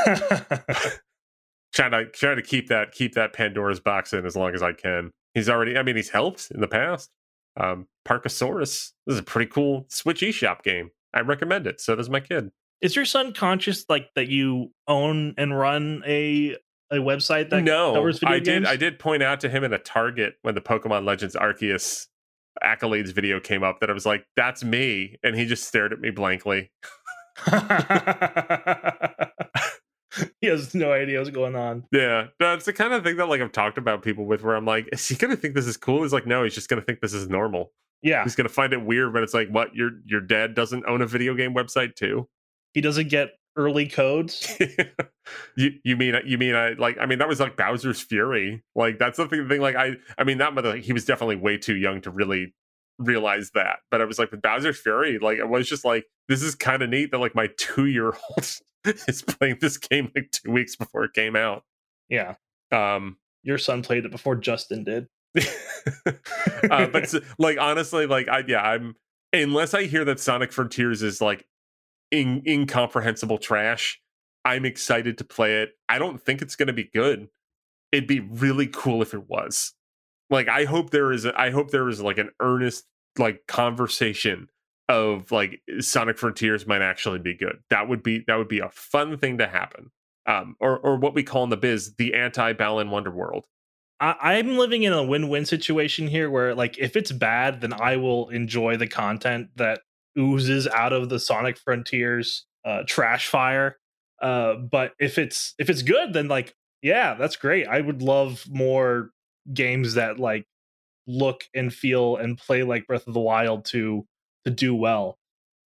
[1.73, 4.73] trying to trying to keep that keep that Pandora's box in as long as I
[4.73, 5.11] can.
[5.33, 5.77] He's already.
[5.77, 7.09] I mean, he's helped in the past.
[7.59, 8.91] Um, Parkasaurus.
[9.05, 10.91] This is a pretty cool Switch eShop game.
[11.13, 11.81] I recommend it.
[11.81, 12.49] So does my kid.
[12.81, 16.55] Is your son conscious like that you own and run a
[16.89, 18.45] a website that no, covers video I games?
[18.45, 22.07] did I did point out to him in a Target when the Pokemon Legends Arceus
[22.63, 25.17] accolades video came up that I was like, that's me.
[25.23, 26.71] And he just stared at me blankly.
[30.41, 31.85] he has no idea what's going on.
[31.91, 34.65] Yeah, that's the kind of thing that like I've talked about people with, where I'm
[34.65, 36.03] like, is he gonna think this is cool?
[36.03, 37.71] He's like, no, he's just gonna think this is normal.
[38.01, 39.75] Yeah, he's gonna find it weird, but it's like, what?
[39.75, 42.27] Your your dad doesn't own a video game website too?
[42.73, 44.55] He doesn't get early codes.
[45.55, 48.63] you you mean you mean I like I mean that was like Bowser's Fury.
[48.75, 49.59] Like that's the thing.
[49.59, 52.53] Like I I mean that like, he was definitely way too young to really
[52.99, 53.79] realize that.
[53.91, 56.81] But I was like with Bowser's Fury, like I was just like this is kind
[56.81, 58.51] of neat that like my two year old
[59.07, 61.63] is playing this game like two weeks before it came out.
[62.09, 62.35] Yeah.
[62.71, 65.07] Um, your son played it before Justin did.
[66.69, 68.95] uh, but like honestly, like I yeah, I'm
[69.33, 71.45] unless I hear that Sonic Frontiers is like
[72.11, 74.01] in, incomprehensible trash.
[74.45, 75.71] I'm excited to play it.
[75.89, 77.27] I don't think it's going to be good.
[77.91, 79.73] It'd be really cool if it was.
[80.29, 82.85] Like I hope there is a, I hope there is like an earnest
[83.17, 84.49] like conversation
[84.89, 87.59] of like Sonic Frontiers might actually be good.
[87.69, 89.91] That would be that would be a fun thing to happen.
[90.25, 93.43] Um, or or what we call in the biz the anti Balan Wonderworld.
[93.99, 97.97] I, I'm living in a win-win situation here, where like if it's bad, then I
[97.97, 99.81] will enjoy the content that
[100.17, 103.77] oozes out of the Sonic Frontiers uh, trash fire.
[104.21, 107.67] Uh, but if it's if it's good, then like yeah, that's great.
[107.67, 109.11] I would love more
[109.53, 110.45] games that like
[111.07, 114.05] look and feel and play like Breath of the Wild to
[114.45, 115.17] to do well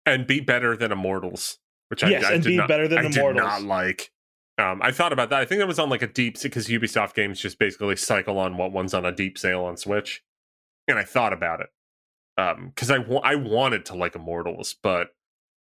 [0.05, 1.57] and be better than Immortals,
[1.89, 3.43] which yes, I, I and did be not, better than I Immortals.
[3.43, 4.11] did not like.
[4.57, 5.39] Um, I thought about that.
[5.39, 8.57] I think that was on like a deep because Ubisoft games just basically cycle on
[8.57, 10.21] what one's on a deep sale on Switch,
[10.87, 11.69] and I thought about it
[12.65, 15.09] because I wa- I wanted to like Immortals, but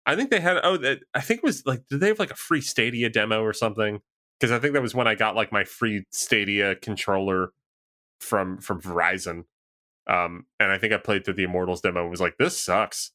[0.06, 2.32] I think they had oh that, I think it was like did they have like
[2.32, 4.00] a free Stadia demo or something?
[4.40, 7.52] Because I think that was when I got like my free Stadia controller
[8.20, 9.44] from from Verizon,
[10.08, 13.12] um, and I think I played through the Immortals demo and was like this sucks.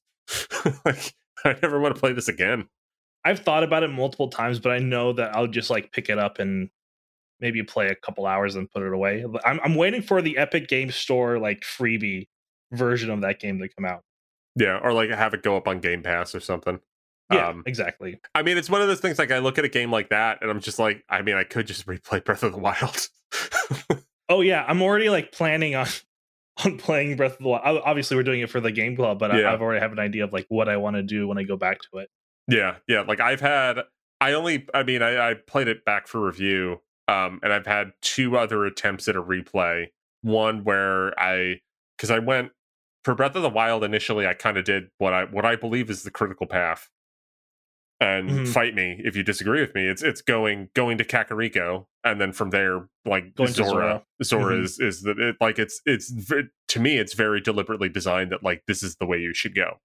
[0.84, 2.68] like I never want to play this again.
[3.24, 6.18] I've thought about it multiple times, but I know that I'll just like pick it
[6.18, 6.70] up and
[7.40, 9.24] maybe play a couple hours and put it away.
[9.44, 12.28] I'm, I'm waiting for the Epic Game Store like freebie
[12.72, 14.02] version of that game to come out.
[14.56, 16.80] Yeah, or like have it go up on Game Pass or something.
[17.32, 18.20] Yeah, Um, exactly.
[18.34, 19.18] I mean, it's one of those things.
[19.18, 21.44] Like, I look at a game like that, and I'm just like, I mean, I
[21.44, 23.08] could just replay Breath of the Wild.
[24.32, 25.86] Oh yeah, I'm already like planning on
[26.64, 27.82] on playing Breath of the Wild.
[27.84, 29.42] Obviously, we're doing it for the game club, but Yeah.
[29.42, 31.42] I, I've already have an idea of like what I want to do when I
[31.42, 32.08] go back to it.
[32.48, 33.02] yeah, yeah.
[33.02, 33.80] Like, I've had,
[34.20, 37.92] I only, I mean, I, I played it back for review, um, and I've had
[38.00, 39.88] two other attempts at a replay.
[40.22, 41.60] One where I,
[41.96, 42.52] because I went
[43.04, 45.90] for Breath of the Wild initially, I kind of did what I what I believe
[45.90, 46.88] is the critical path.
[48.02, 48.48] And Mhm.
[48.52, 49.86] fight me if you disagree with me.
[49.86, 54.02] It's it's going going to Kakariko, and then from there, like Going Zora.
[54.24, 54.56] Zora.
[54.56, 54.64] Mhm.
[54.64, 56.12] is is that it, like it's it's
[56.68, 59.80] to me it's very deliberately designed that like this is the way you should go.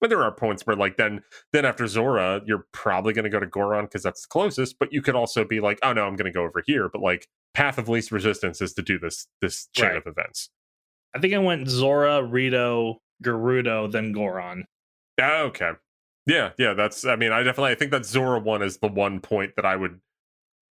[0.00, 3.40] But there are points where like then then after Zora, you're probably going to go
[3.40, 4.78] to Goron because that's the closest.
[4.78, 6.90] But you could also be like, oh no, I'm going to go over here.
[6.90, 9.96] But like path of least resistance is to do this this chain Right.
[9.96, 10.50] of events.
[11.14, 14.64] I think I went Zora, Rito, Gerudo, then Goron.
[15.18, 15.70] Okay.
[16.26, 16.74] Yeah, yeah.
[16.74, 17.04] That's.
[17.04, 17.72] I mean, I definitely.
[17.72, 20.00] I think that Zora one is the one point that I would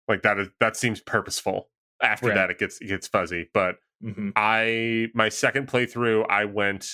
[0.09, 0.23] like.
[0.23, 1.69] That is that seems purposeful.
[2.03, 2.35] After Right.
[2.35, 3.49] that, it gets it gets fuzzy.
[3.53, 6.87] But hmm I my second playthrough, I went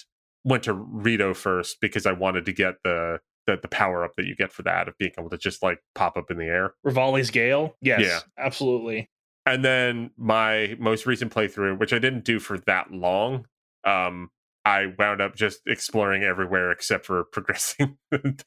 [0.44, 4.26] went to Rito first because I wanted to get the the, the power up that
[4.26, 6.74] you get for that of being able to just like pop up in the air.
[6.86, 7.74] Revali's Gale.
[7.80, 8.20] Yes, Yeah.
[8.36, 9.08] absolutely.
[9.46, 13.46] And then my most recent playthrough, which I didn't do for that long,
[13.84, 14.30] um,
[14.68, 18.44] I wound up just exploring everywhere except for progressing the,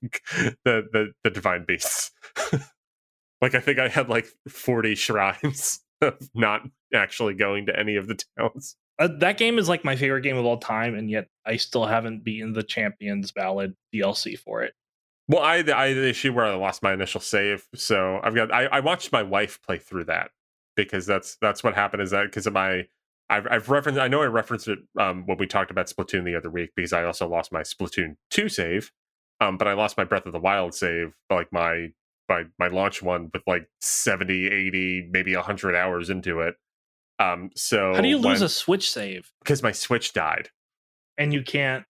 [0.64, 2.12] the the divine beasts.
[3.42, 6.62] like I think I had like forty shrines of not
[6.94, 8.76] actually going to any of the towns.
[9.00, 11.88] Uh, that game is like my favorite game of all time, and yet I still
[11.88, 14.74] haven't beaten the Champions Ballad DLC for it.
[15.28, 18.54] Well, I I had the issue where I lost my initial save, so I've got
[18.54, 20.30] I, I watched my wife play through that
[20.76, 22.04] because that's that's what happened.
[22.04, 22.86] Is that because of my
[23.32, 26.36] I've I've referenced I know I referenced it um, when we talked about Splatoon the
[26.36, 28.92] other week because I also lost my Splatoon two save,
[29.40, 31.88] um, but I lost my Breath of the Wild save like my
[32.28, 36.56] my my launch one with like 70, 80, maybe hundred hours into it.
[37.20, 40.50] Um, so How do you lose a Switch save because my Switch died,
[41.18, 41.86] and you can't?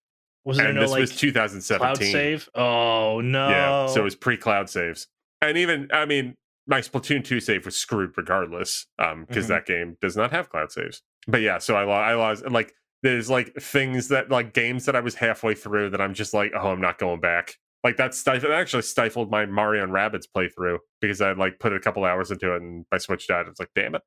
[0.45, 1.79] Was there and no this like was 2017.
[1.79, 2.49] cloud save?
[2.53, 3.47] Oh no!
[3.49, 5.07] Yeah, so it was pre cloud saves.
[5.41, 6.35] And even, I mean,
[6.67, 9.49] my Splatoon 2 save was screwed regardless, um, because Mhm.
[9.49, 11.01] that game does not have cloud saves.
[11.27, 14.85] But yeah, so I, lo- I lost, and like, there's like things that, like, games
[14.85, 17.55] that I was halfway through that I'm just like, oh, I'm not going back.
[17.83, 21.73] Like, that stifled, that actually stifled my Mario and Rabbids playthrough because I like put
[21.73, 23.47] a couple hours into it and my Switch died.
[23.47, 24.03] It's like, damn it.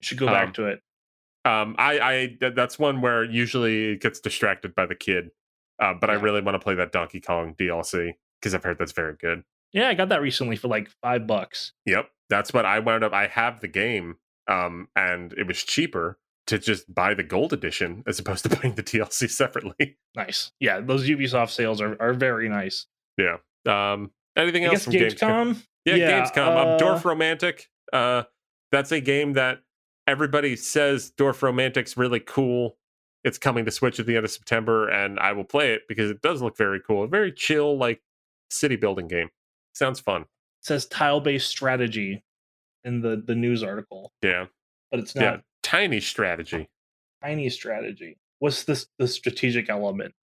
[0.00, 0.80] you should go back um, to it.
[1.44, 5.30] Um, I, I, that's one where usually it gets distracted by the kid.
[5.80, 8.92] Uh, but I really want to play that Donkey Kong DLC because I've heard that's
[8.92, 9.44] very good.
[9.72, 11.72] Yeah, I got that recently for like five bucks.
[11.84, 13.12] Yep, that's what I wound up.
[13.12, 14.16] I have the game,
[14.48, 18.74] um, and it was cheaper to just buy the gold edition as opposed to buying
[18.74, 19.96] the DLC separately.
[20.14, 20.52] Nice.
[20.60, 22.86] Yeah, those Ubisoft sales are, are very nice.
[23.18, 23.38] Yeah.
[23.66, 25.18] Um, anything I else from Gamescom?
[25.18, 25.62] Gamescom.
[25.84, 26.48] Yeah, Yeah, Gamescom.
[26.48, 27.62] Um, uh, Dorfromantik.
[27.92, 28.24] Uh,
[28.72, 29.60] that's a game that
[30.06, 32.76] everybody says Dorfromantik's really cool.
[33.24, 36.10] It's coming to Switch at the end of September, and I will play it because
[36.10, 37.04] it does look very cool.
[37.04, 38.00] A very chill, like
[38.50, 39.30] city building game.
[39.72, 40.22] Sounds fun.
[40.22, 40.26] It
[40.62, 42.22] says tile based strategy
[42.86, 44.46] in the the news article, Yeah,
[44.90, 45.36] but it's not yeah.
[45.62, 46.68] Tiny strategy.
[47.22, 48.16] tiny strategy.
[48.38, 50.14] What's this the strategic element?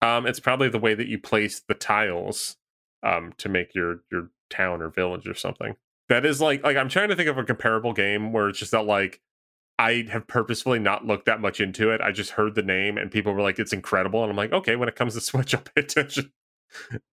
[0.00, 2.56] Um, it's probably the way that you place the tiles
[3.02, 5.76] um, to make your your town or village or something.
[6.08, 8.70] That is like like I'm trying to think of a comparable game where it's just
[8.72, 9.20] that like
[9.78, 12.00] I have purposefully not looked that much into it.
[12.00, 14.76] I just heard the name and people were like, "It's incredible," and I'm like, "Okay,
[14.76, 16.32] when it comes to Switch, I'll pay attention."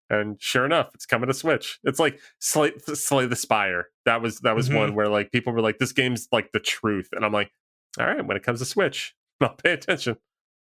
[0.09, 1.79] and sure enough, it's coming to Switch.
[1.83, 3.87] It's like Slay, Slay the Spire.
[4.05, 4.77] That was that was mm-hmm.
[4.77, 7.51] one where like people were like, "This game's like the truth," and I'm like,
[7.99, 10.17] "All right, when it comes to Switch, I'll pay attention."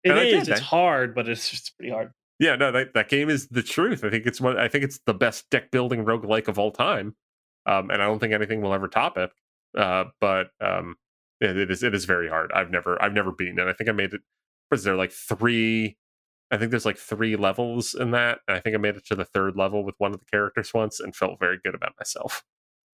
[0.03, 0.47] It is.
[0.47, 2.11] It's hard, but it's just pretty hard.
[2.39, 4.03] Yeah, no, that, that game is the truth.
[4.03, 4.57] I think it's one.
[4.57, 7.15] I think it's the best deck building roguelike of all time,
[7.65, 9.31] um, and I don't think anything will ever top it.
[9.75, 10.95] Uh, but um,
[11.41, 12.51] it, it is it is very hard.
[12.53, 13.67] I've never I've never beaten it.
[13.67, 14.21] I think I made it.
[14.71, 15.97] Was there like three?
[16.51, 18.39] I think there's like three levels in that.
[18.47, 20.73] And I think I made it to the third level with one of the characters
[20.73, 22.43] once and felt very good about myself.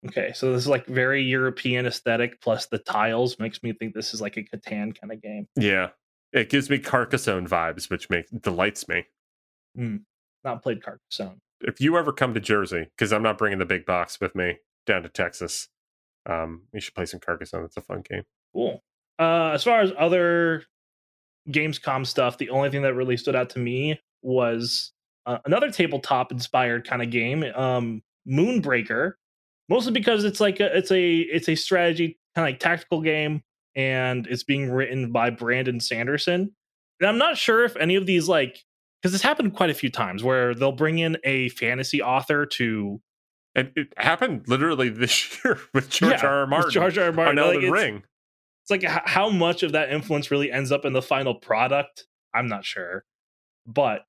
[0.06, 4.14] Okay, so this is like very European aesthetic plus the tiles makes me think this
[4.14, 5.48] is like a Catan kind of game.
[5.56, 5.88] Yeah,
[6.32, 9.04] it gives me Carcassonne vibes, which makes delights me.
[9.76, 10.02] Mm,
[10.44, 11.40] not played Carcassonne.
[11.60, 14.58] If you ever come to Jersey, because I'm not bringing the big box with me
[14.86, 15.68] down to Texas,
[16.26, 17.64] um, you should play some Carcassonne.
[17.64, 18.22] It's a fun game.
[18.52, 18.82] Cool.
[19.18, 20.62] Uh, as far as other
[21.48, 24.92] Gamescom stuff, the only thing that really stood out to me was
[25.26, 29.14] uh, another tabletop inspired kind of game, um, Moonbreaker.
[29.68, 33.42] Mostly because it's like a, it's a it's a strategy kind of like tactical game,
[33.76, 36.52] and it's being written by Brandon Sanderson.
[37.00, 38.64] And I'm not sure if any of these like
[39.02, 43.00] because this happened quite a few times where they'll bring in a fantasy author to
[43.54, 46.40] and it happened literally this year with George yeah, R.
[46.40, 46.46] R.
[46.46, 46.70] Martin.
[46.70, 47.06] George R.
[47.06, 47.12] R.
[47.12, 47.38] Martin.
[47.38, 48.02] On Elden like Ring.
[48.62, 52.06] It's like how much of that influence really ends up in the final product.
[52.34, 53.04] I'm not sure,
[53.66, 54.02] but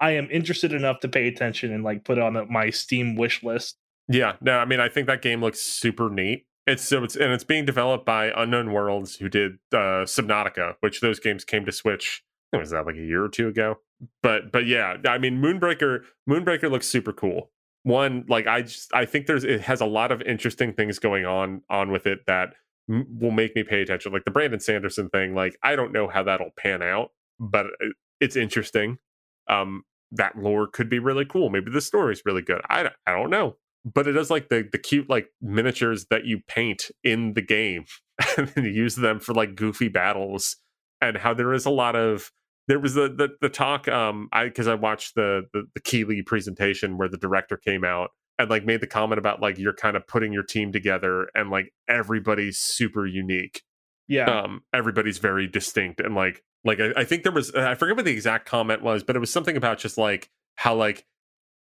[0.00, 3.42] I am interested enough to pay attention and like put it on my Steam wish
[3.42, 3.76] list.
[4.10, 6.46] Yeah, no, I mean I think that game looks super neat.
[6.66, 11.00] It's so it's and it's being developed by Unknown Worlds, who did uh, Subnautica, which
[11.00, 12.22] those games came to Switch.
[12.52, 13.76] Was that like a year or two ago?
[14.22, 16.00] But but yeah, I mean Moonbreaker.
[16.28, 17.50] Moonbreaker looks super cool
[17.82, 21.24] one like i just i think there's it has a lot of interesting things going
[21.24, 22.50] on on with it that
[22.90, 26.06] m- will make me pay attention like the brandon sanderson thing like i don't know
[26.06, 27.66] how that'll pan out but
[28.20, 28.98] it's interesting
[29.48, 29.82] um
[30.12, 33.56] that lore could be really cool maybe the story's really good i I don't know
[33.84, 37.84] but it does like the the cute like miniatures that you paint in the game
[38.36, 40.56] and you use them for like goofy battles
[41.00, 42.30] and how there is a lot of
[42.68, 46.22] there was the the, the talk um i because i watched the, the the keighley
[46.22, 48.10] presentation where the director came out
[48.40, 51.50] and like made the comment about like you're kind of putting your team together and
[51.50, 53.62] like everybody's super unique.
[54.08, 54.24] Yeah.
[54.24, 58.04] Um everybody's very distinct and like like I, I think there was i forget what
[58.04, 61.06] the exact comment was but it was something about just like how like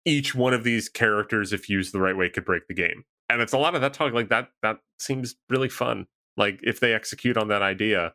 [0.06, 3.04] each one of these characters if used the right way could break the game.
[3.30, 6.06] And it's a lot of that talk like that that seems really fun
[6.38, 8.14] like if they execute on that idea.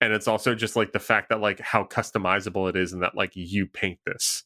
[0.00, 3.16] And it's also just like the fact that like how customizable it is and that
[3.16, 4.44] like you paint this.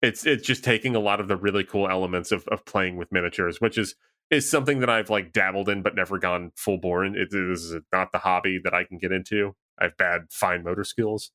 [0.00, 3.10] It's it's just taking a lot of the really cool elements of, of playing with
[3.10, 3.96] miniatures which is
[4.30, 8.12] is something that i've like dabbled in but never gone full bore it is not
[8.12, 9.56] the hobby that i can get into.
[9.80, 11.32] I have bad fine motor skills.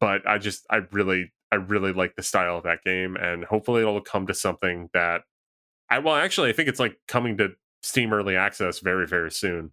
[0.00, 3.80] But i just i really i really like the style of that game and hopefully
[3.80, 5.22] it'll come to something that
[5.90, 7.50] i well actually i think it's like coming to
[7.82, 9.70] steam early access very very soon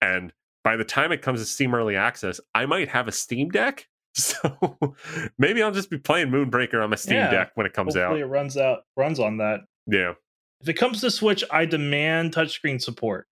[0.00, 0.32] and
[0.64, 3.88] by the time it comes to Steam Early Access, I might have a Steam Deck.
[4.14, 4.94] So
[5.38, 8.14] maybe I'll just be playing Moonbreaker on my Steam yeah, Deck when it comes out.
[8.18, 9.60] It runs out runs on that.
[9.86, 10.12] Yeah.
[10.60, 13.26] If it comes to Switch, I demand touchscreen support.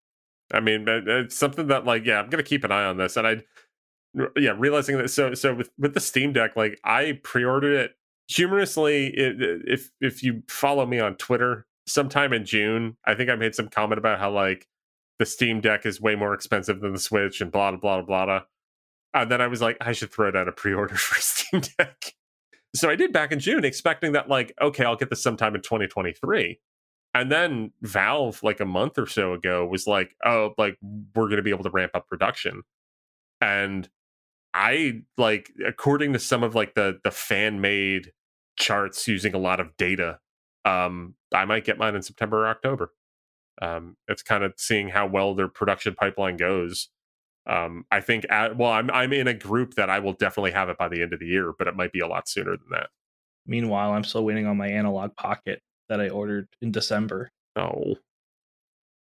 [0.50, 3.26] I mean, it's something that like, yeah, I'm gonna keep an eye on this, and
[3.26, 3.42] I,
[4.36, 5.10] yeah, realizing that.
[5.10, 7.92] So, so with with the Steam Deck, like I pre-ordered it
[8.28, 9.08] humorously.
[9.08, 9.36] It,
[9.66, 13.68] if if you follow me on Twitter, sometime in June, I think I made some
[13.68, 14.66] comment about how like
[15.20, 18.24] the Steam Deck is way more expensive than the Switch and blah, blah, blah, blah.
[18.24, 18.40] blah
[19.12, 22.14] And then I was like, I should throw down a pre order for Steam Deck.
[22.74, 25.60] So I did back in June, expecting that, like, okay, I'll get this sometime in
[25.60, 26.58] 2023.
[27.12, 30.78] And then Valve, like a month or so ago, was like, oh, like,
[31.14, 32.62] we're going to be able to ramp up production.
[33.40, 33.88] And
[34.52, 38.12] I, like, according to some of like the the fan made
[38.56, 40.18] charts using a lot of data,
[40.64, 42.92] um, I might get mine in September or October
[43.60, 46.88] um, it's kind of seeing how well their production pipeline goes.
[47.46, 50.68] Um, I think at, well, I'm I'm in a group that I will definitely have
[50.68, 52.68] it by the end of the year, but it might be a lot sooner than
[52.70, 52.88] that.
[53.46, 57.30] Meanwhile, I'm still waiting on my Analogue Pocket that I ordered in December.
[57.56, 57.96] Oh,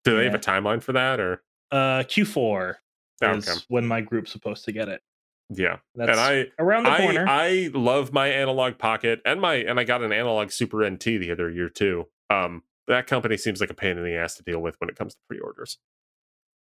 [0.05, 1.43] do they have a timeline for that or?
[1.71, 2.75] Uh, Q4
[3.21, 5.01] is when my group's supposed to get it.
[5.49, 7.25] Yeah, That's and I around the I, corner.
[7.27, 11.31] I love my Analogue Pocket and my and I got an Analogue Super NT the
[11.31, 12.07] other year too.
[12.29, 14.95] Um, that company seems like a pain in the ass to deal with when it
[14.95, 15.77] comes to pre-orders.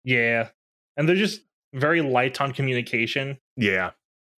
[0.03, 0.49] Yeah.
[0.95, 1.41] And they're just
[1.73, 3.39] very light on communication.
[3.55, 3.91] Yeah.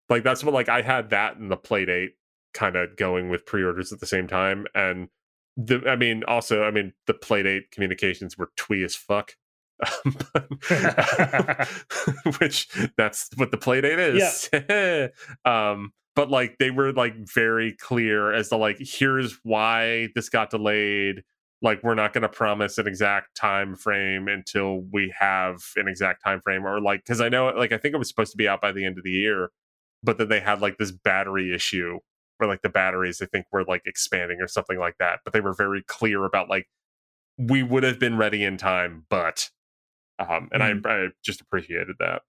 [0.10, 2.12] Like that's what like I had that and the Playdate
[2.54, 5.10] kind of going with pre-orders at the same time and
[5.58, 9.36] the I mean, also, I mean, the Playdate communications were twee as fuck.
[12.40, 12.68] which
[12.98, 14.50] that's what the Playdate is.
[14.52, 15.08] Yeah.
[15.46, 20.50] um, but like they were like very clear as to like here's why this got
[20.50, 21.24] delayed.
[21.62, 26.24] Like we're not going to promise an exact time frame until we have an exact
[26.24, 28.48] time frame, or like because I know like I think it was supposed to be
[28.48, 29.52] out by the end of the year,
[30.04, 32.00] but then they had like this battery issue
[32.38, 35.20] where like the batteries I think were like expanding or something like that.
[35.24, 36.68] But they were very clear about like
[37.38, 39.52] we would have been ready in time, but
[40.20, 40.88] um, and mm-hmm.
[40.88, 42.22] I, I just appreciated that.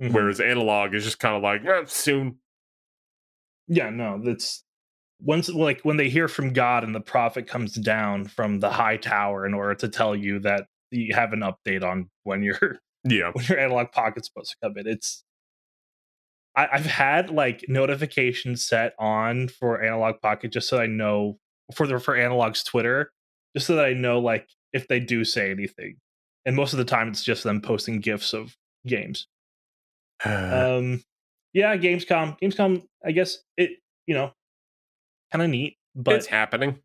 [0.00, 0.14] Mm-hmm.
[0.14, 2.38] Whereas analog is just kind of like eh, soon.
[3.68, 4.64] Yeah, no, that's
[5.20, 8.96] once like when they hear from God and the prophet comes down from the high
[8.96, 13.30] tower in order to tell you that you have an update on when your yeah
[13.32, 14.86] when your Analogue Pocket's supposed to come in.
[14.86, 15.24] It's
[16.56, 21.38] I, I've had like notifications set on for analog pocket just so I know
[21.74, 23.12] for the for Analogue's Twitter,
[23.56, 25.96] just so that I know like if they do say anything.
[26.46, 29.26] And most of the time it's just them posting gifs of games.
[30.24, 31.02] um
[31.52, 32.38] yeah, Gamescom.
[32.40, 33.70] Gamescom, I guess it,
[34.06, 34.32] you know,
[35.30, 36.80] kind of neat, but it's happening.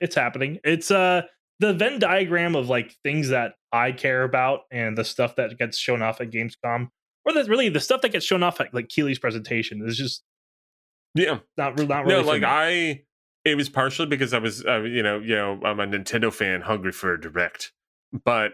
[0.00, 0.58] It's happening.
[0.64, 1.22] It's uh
[1.60, 5.78] the Venn diagram of like things that I care about and the stuff that gets
[5.78, 6.88] shown off at Gamescom
[7.24, 10.22] or that's really the stuff that gets shown off at like Keighley's presentation is just
[11.14, 12.22] yeah, not not really.
[12.22, 13.02] No, like I,
[13.44, 16.60] it was partially because I was, uh, you know, you know, I'm a Nintendo fan,
[16.60, 17.72] hungry for a direct,
[18.24, 18.52] but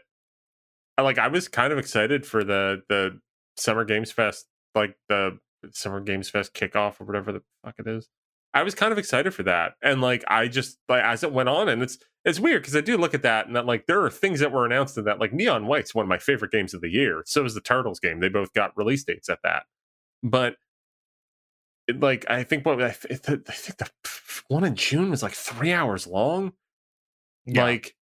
[1.01, 3.21] like I was kind of excited for the the
[3.57, 5.39] Summer Games Fest, like the
[5.71, 8.09] Summer Games Fest kickoff or whatever the fuck it is.
[8.53, 11.49] I was kind of excited for that, and like I just like as it went
[11.49, 14.03] on, and it's it's weird because I do look at that and that like there
[14.03, 16.75] are things that were announced in that like Neon White's one of my favorite games
[16.75, 17.23] of the year.
[17.27, 18.21] So is the Turtles game.
[18.21, 19.65] They both got release dates at that,
[20.23, 20.57] but
[21.87, 23.91] it, like I think what I, th- I think the
[24.49, 26.53] one in June was like three hours long.
[27.47, 27.65] Yeah.
[27.65, 27.95] Like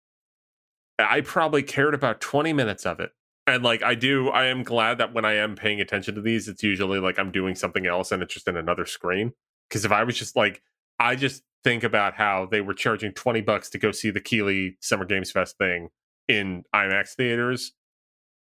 [0.98, 3.12] I probably cared about twenty minutes of it,
[3.48, 6.48] and like I do, I am glad that when I am paying attention to these,
[6.48, 9.32] it's usually like I'm doing something else and it's just in another screen.
[9.68, 10.62] Because if I was just like,
[11.00, 14.76] I just think about how they were charging 20 bucks to go see the Keighley
[14.80, 15.88] Summer Games Fest thing
[16.28, 17.72] in IMAX theaters,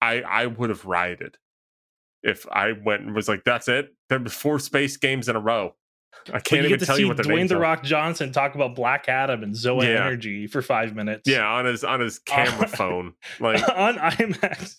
[0.02, 1.36] I I would have rioted
[2.24, 3.94] if I went and was like, that's it.
[4.08, 5.76] There were four space games in a row.
[6.32, 9.42] I can't even tell you what the Dwayne the Rock Johnson talk about Black Adam
[9.42, 10.06] and Zoa yeah.
[10.06, 11.28] Energy for five minutes.
[11.28, 14.76] Yeah, on his on his camera phone, like on IMAX.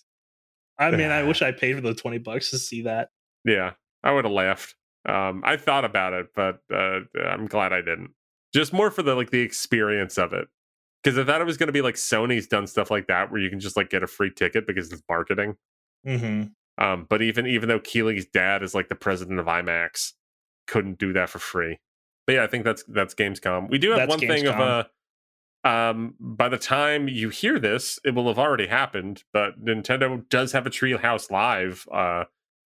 [0.77, 3.09] I mean, I wish I paid for the twenty bucks to see that.
[3.45, 3.73] Yeah,
[4.03, 4.75] I would have laughed.
[5.07, 8.11] Um, I thought about it, but uh, I'm glad I didn't.
[8.53, 10.47] Just more for the like the experience of it.
[11.01, 13.39] Because I thought it was going to be like Sony's done stuff like that, where
[13.39, 15.55] you can just like get a free ticket because it's marketing.
[16.05, 16.83] Mm-hmm.
[16.83, 20.13] Um, but even even though Keighley's dad is like the president of IMAX,
[20.69, 21.79] couldn't do that for free.
[22.25, 23.69] But yeah, I think that's that's Gamescom.
[23.69, 24.27] We do have that's one Gamescom.
[24.27, 24.89] thing of a.
[25.65, 29.23] Um, by the time you hear this, it will have already happened.
[29.33, 31.85] But Nintendo does have a Treehouse Live.
[31.91, 32.25] Uh,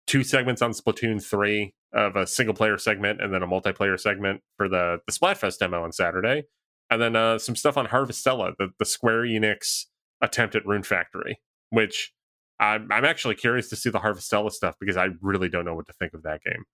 [0.07, 4.41] two segments on Splatoon 3 of a single player segment and then a multiplayer segment
[4.57, 6.45] for the, the Splatfest demo on Saturday.
[6.91, 9.85] And then uh, some stuff on Harvestella, the, the Square Enix
[10.23, 11.41] attempt at Rune Factory,
[11.71, 12.13] which
[12.59, 15.87] I'm, I'm actually curious to see the Harvestella stuff because I really don't know what
[15.87, 16.65] to think of that game.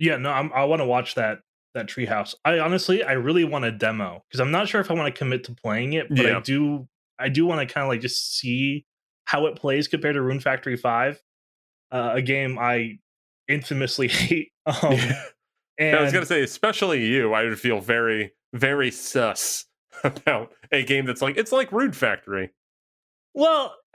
[0.00, 1.40] Yeah, no, I'm, i want to watch that
[1.74, 2.34] that treehouse.
[2.44, 5.16] I honestly, I really want a demo because I'm not sure if I want to
[5.16, 6.38] commit to playing it, but yeah.
[6.38, 6.88] I do,
[7.18, 8.86] I do want to kind of like just see
[9.26, 11.22] how it plays compared to Rune Factory Five
[11.92, 12.98] uh, a game I
[13.48, 14.52] infamously hate.
[14.66, 14.98] Um,
[15.78, 19.66] and I was going to say, especially you, I would feel very, very sus
[20.04, 22.50] about a game that's like it's like Rune Factory.
[23.34, 23.74] Well,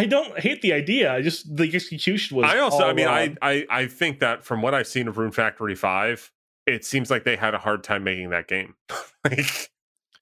[0.00, 1.12] I don't hate the idea.
[1.12, 2.46] I just the execution was.
[2.46, 5.30] I also, I mean, I, I, I think that from what I've seen of Rune
[5.30, 6.32] Factory Five,
[6.66, 8.74] it seems like they had a hard time making that game.
[9.24, 9.70] like,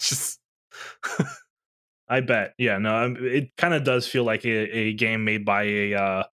[0.01, 0.41] just.
[2.09, 2.55] I bet.
[2.59, 6.25] Yeah, no, it kind of does feel like a, a game made by a uh,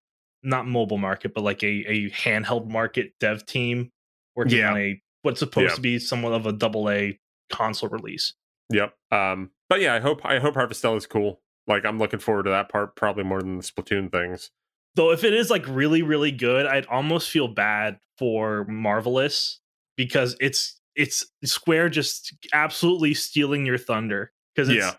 [0.42, 3.92] not mobile market, but like a, a handheld market dev team
[4.36, 4.72] working yeah.
[4.72, 5.76] on a what's supposed yeah.
[5.76, 7.20] to be somewhat of a double A
[7.52, 8.34] console release.
[8.72, 8.94] Yep.
[9.12, 11.42] Um, but yeah, I hope I hope Harvestella is cool.
[11.68, 14.52] Like I'm looking forward to that part probably more than the Splatoon things.
[14.96, 19.60] Though if it is like really really good, I'd almost feel bad for Marvelous
[19.98, 24.94] because it's it's Square just absolutely stealing your thunder because yeah.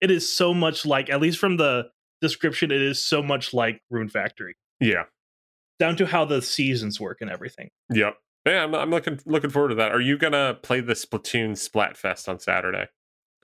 [0.00, 1.88] it is so much like at least from the
[2.20, 4.56] description it is so much like Rune Factory.
[4.80, 5.04] Yeah.
[5.78, 7.70] Down to how the seasons work and everything.
[7.92, 8.16] Yep.
[8.46, 9.92] Yeah, I'm, I'm looking looking forward to that.
[9.92, 12.86] Are you gonna play the Splatoon Splatfest on Saturday?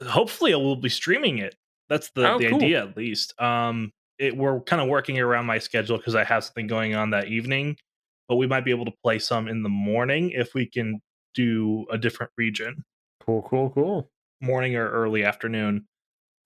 [0.07, 1.57] Hopefully, I will be streaming it.
[1.89, 2.62] That's the, oh, the cool.
[2.62, 3.41] idea, at least.
[3.41, 7.11] Um, it we're kind of working around my schedule because I have something going on
[7.11, 7.76] that evening,
[8.28, 11.01] but we might be able to play some in the morning if we can
[11.35, 12.85] do a different region.
[13.24, 14.11] Cool, cool, cool.
[14.41, 15.87] morning or early afternoon.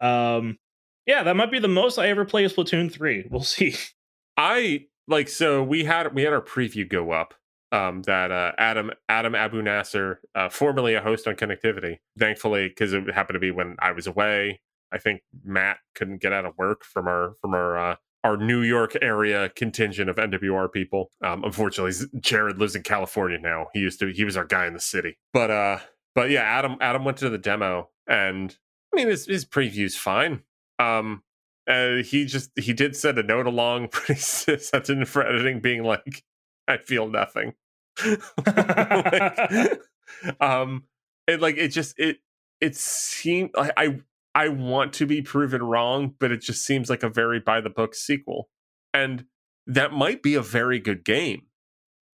[0.01, 0.59] Um,
[1.07, 3.26] yeah, that might be the most I ever play of Splatoon three.
[3.30, 3.76] We'll see.
[4.36, 7.34] I like so we had we had our preview go up.
[7.70, 12.95] Um, that uh, Adam Adam Abu Nasser, uh, formerly a host on Connectivity, thankfully because
[12.95, 14.61] it happened to be when I was away.
[14.93, 18.62] I think Matt couldn't get out of work from our from our uh, our New
[18.62, 21.11] York area contingent of NWR people.
[21.24, 23.68] Um, unfortunately, Jared lives in California now.
[23.72, 25.78] He used to he was our guy in the city, but uh,
[26.14, 28.57] but yeah, Adam Adam went to the demo, and
[28.93, 30.43] I mean his his preview's fine.
[30.78, 31.22] Um,
[31.68, 36.24] uh, he just he did send a note along pretty sentient for editing, being like,
[36.66, 37.55] "I feel nothing."
[38.47, 39.80] like,
[40.41, 40.84] um,
[41.26, 42.18] it like it just it
[42.61, 44.01] it seemed like I
[44.39, 47.70] I want to be proven wrong, but it just seems like a very by the
[47.70, 48.49] book sequel,
[48.95, 49.24] and
[49.66, 51.43] that might be a very good game.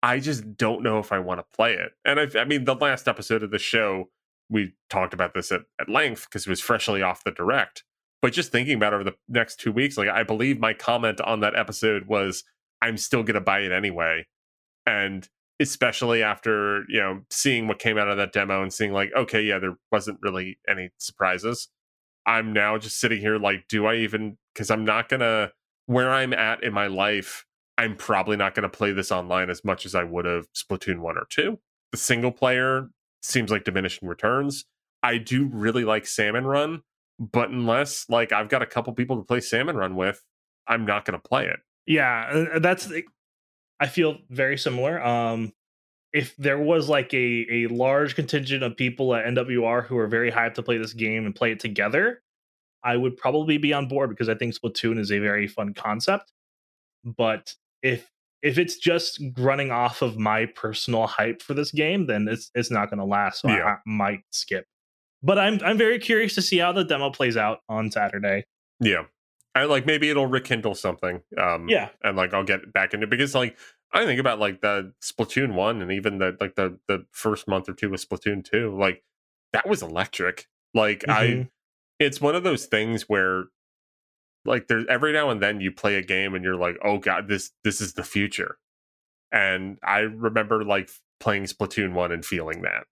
[0.03, 1.91] I just don't know if I want to play it.
[2.05, 4.09] And I, I mean, the last episode of the show,
[4.49, 7.83] we talked about this at, at length because it was freshly off the direct
[8.21, 11.39] but just thinking about over the next two weeks, like I believe my comment on
[11.39, 12.43] that episode was,
[12.81, 14.27] I'm still going to buy it anyway.
[14.85, 15.27] And
[15.59, 19.41] especially after, you know, seeing what came out of that demo and seeing like, okay,
[19.41, 21.67] yeah, there wasn't really any surprises.
[22.31, 25.51] I'm now just sitting here like, do I even, because I'm not to,
[25.87, 27.45] where I'm at in my life,
[27.77, 31.17] I'm probably not to play this online as much as I would have Splatoon 1
[31.17, 31.59] or 2.
[31.91, 32.87] The single player
[33.21, 34.63] seems like diminishing returns.
[35.03, 36.83] I do really like Salmon Run,
[37.19, 40.23] but unless like I've got a couple people to play Salmon Run with,
[40.67, 41.59] I'm not to play it.
[41.85, 42.89] Yeah, uh, that's
[43.77, 45.03] I feel very similar.
[45.03, 45.51] Um
[46.13, 50.31] if there was like a a large contingent of people at NWR who are very
[50.31, 52.21] hyped to play this game and play it together,
[52.83, 56.31] I would probably be on board because I think Splatoon is a very fun concept.
[57.03, 58.09] But if
[58.41, 62.71] if it's just running off of my personal hype for this game, then it's it's
[62.71, 63.41] not going to last.
[63.41, 63.63] So yeah.
[63.63, 64.65] I, I might skip
[65.23, 68.45] but I'm I'm very curious to see how the demo plays out on Saturday.
[68.79, 69.03] Yeah.
[69.53, 71.21] I like maybe it'll rekindle something.
[71.37, 71.89] Um yeah.
[72.03, 73.57] And like I'll get back into because like
[73.93, 77.67] I think about like the Splatoon one and even the like the the first month
[77.67, 79.03] or two with Splatoon two, like
[79.53, 80.47] that was electric.
[80.73, 81.41] Like mm-hmm.
[81.41, 81.49] I
[81.99, 83.45] it's one of those things where
[84.45, 87.27] like there's every now and then you play a game and you're like, oh god,
[87.27, 88.57] this this is the future.
[89.31, 90.89] And I remember like
[91.19, 92.85] playing Splatoon one and feeling that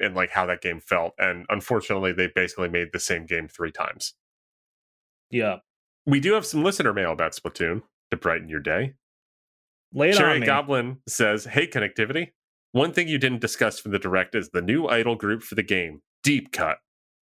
[0.00, 1.14] and like how that game felt.
[1.18, 4.14] And unfortunately, they basically made the same game three times.
[5.30, 5.58] Yeah.
[6.06, 8.94] We do have some listener mail about Splatoon to brighten your day.
[9.92, 10.46] Lay it Cherry on me.
[10.46, 12.30] Goblin says, Hey, connectivity.
[12.72, 15.62] One thing you didn't discuss from the direct is the new idol group for the
[15.62, 16.78] game, Deep Cut.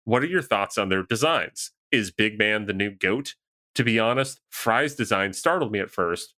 [0.05, 1.71] What are your thoughts on their designs?
[1.93, 3.35] Is Big Man the new GOAT?
[3.77, 6.35] To be honest, Frye's design startled me at first.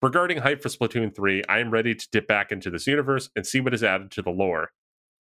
[0.00, 3.46] Regarding hype for Splatoon 3, I am ready to dip back into this universe and
[3.46, 4.70] see what is added to the lore.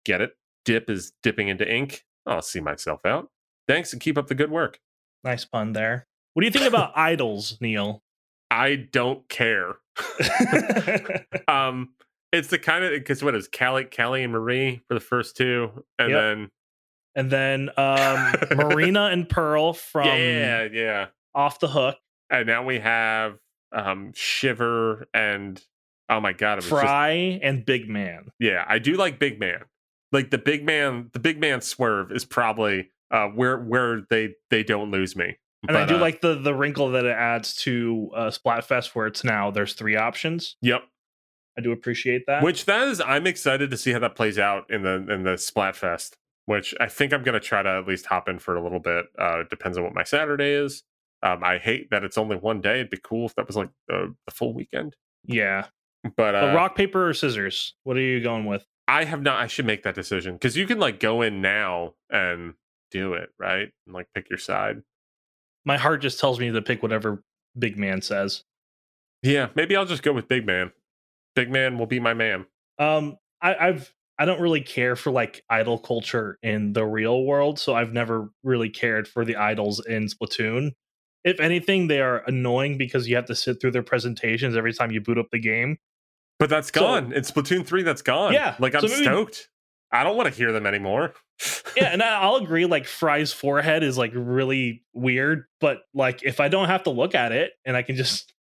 [0.05, 0.33] Get it?
[0.65, 2.05] dip is dipping into ink.
[2.27, 3.29] I'll see myself out.
[3.67, 4.79] Thanks and keep up the good work.
[5.25, 6.07] Nice pun there.
[6.35, 8.03] What do you think about idols, Neal?
[8.51, 9.77] I don't care.
[11.49, 11.91] um,
[12.33, 15.85] it's the kind of because what is Callie, Callie and Marie for the first two,
[15.99, 16.21] and yep.
[16.21, 16.51] then
[17.15, 21.97] and then um, Marina and Pearl from yeah, yeah, off the hook,
[22.31, 23.39] and now we have
[23.73, 25.63] um Shiver and
[26.09, 28.31] oh my god, Frye just, and Big Man.
[28.39, 29.65] Yeah, I do like Big Man
[30.13, 34.63] like the big man the big man swerve is probably uh where where they they
[34.63, 35.37] don't lose me
[35.69, 38.95] and but, i do uh, like the the wrinkle that it adds to uh splatfest
[38.95, 40.57] where it's now there's three options.
[40.63, 40.83] Yep.
[41.59, 42.43] I do appreciate that.
[42.43, 45.35] Which that is i'm excited to see how that plays out in the in the
[45.35, 46.13] splatfest
[46.47, 48.81] which i think i'm going to try to at least hop in for a little
[48.81, 50.83] bit uh depends on what my saturday is.
[51.23, 53.71] Um i hate that it's only one day it'd be cool if that was like
[53.89, 54.97] the, the full weekend.
[55.25, 55.67] Yeah.
[56.17, 58.67] But uh, rock paper or scissors what are you going with?
[58.91, 59.41] I have not.
[59.41, 62.55] I should make that decision because you can like go in now and
[62.91, 63.69] do it right?
[63.87, 64.83] And like pick your side.
[65.65, 67.23] My heart just tells me to pick whatever
[67.59, 68.45] Big Man says.
[69.23, 70.73] Yeah, maybe I'll just go with Big Man.
[71.35, 72.47] Big Man will be my man.
[72.79, 77.59] Um, I, I've I don't really care for like idol culture in the real world,
[77.59, 80.73] so I've never really cared for the idols in Splatoon.
[81.25, 84.91] If anything, they are annoying because you have to sit through their presentations every time
[84.91, 85.79] you boot up the game.
[86.39, 87.11] But that's gone.
[87.11, 88.33] So, in Splatoon 3, that's gone.
[88.33, 88.57] Yeah.
[88.59, 89.49] Like I'm so maybe, stoked.
[89.93, 91.15] I don't want to hear them anymore.
[91.77, 96.49] yeah, and I'll agree, like Frye's forehead is like really weird, but like if I
[96.49, 98.33] don't have to look at it and I can just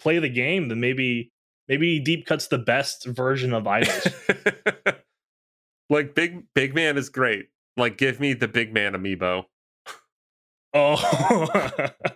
[0.00, 1.32] play the game, then maybe
[1.68, 4.06] maybe Deep Cut's the best version of idols.
[5.90, 7.46] like Big Big Man is great.
[7.76, 9.44] Like give me the Big Man amiibo.
[10.74, 11.90] Oh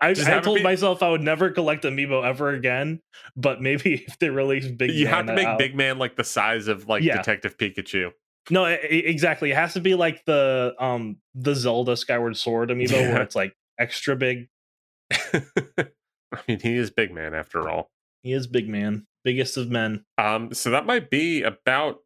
[0.00, 3.00] I, I told be, myself I would never collect amiibo ever again,
[3.36, 4.96] but maybe if they release Big Man.
[4.98, 5.58] you Man, have to make out.
[5.58, 7.16] Big Man like the size of like yeah.
[7.16, 8.10] Detective Pikachu.
[8.50, 9.50] No, e- exactly.
[9.52, 13.12] It has to be like the um the Zelda Skyward Sword amiibo Yeah.
[13.12, 14.48] where it's like extra big.
[15.12, 17.90] I mean, he is big man after all.
[18.22, 20.04] He is big man, biggest of men.
[20.18, 21.98] Um, so that might be about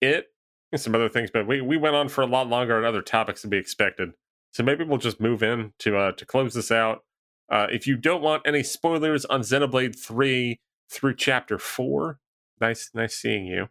[0.00, 0.26] it.
[0.70, 3.00] And some other things, but we, we went on for a lot longer on other
[3.00, 4.10] topics than we expected.
[4.52, 7.04] So maybe we'll just move in to uh, to close this out.
[7.50, 12.18] Uh, if you don't want any spoilers on Xenoblade Three through Chapter Four,
[12.60, 13.68] nice nice seeing you.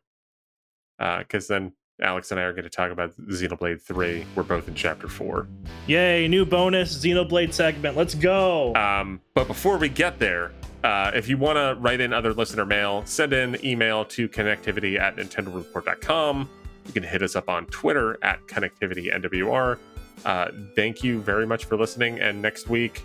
[0.97, 4.25] Because then Alex and I are going to talk about Xenoblade Three.
[4.36, 5.47] We're both in Chapter Four.
[5.88, 7.95] Yay, new bonus Xenoblade segment.
[7.95, 8.73] Let's go.
[8.75, 10.51] Um, but before we get there,
[10.84, 14.99] uh, if you want to write in other listener mail, send in email to connectivity
[14.99, 16.49] at nintendoReport.com.
[16.86, 19.78] You can hit us up on Twitter at connectivitynwr.
[20.25, 22.19] Uh, thank you very much for listening.
[22.19, 23.03] And next week,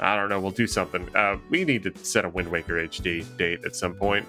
[0.00, 1.08] I don't know, we'll do something.
[1.16, 4.26] Uh, we need to set a Wind Waker HD date at some point.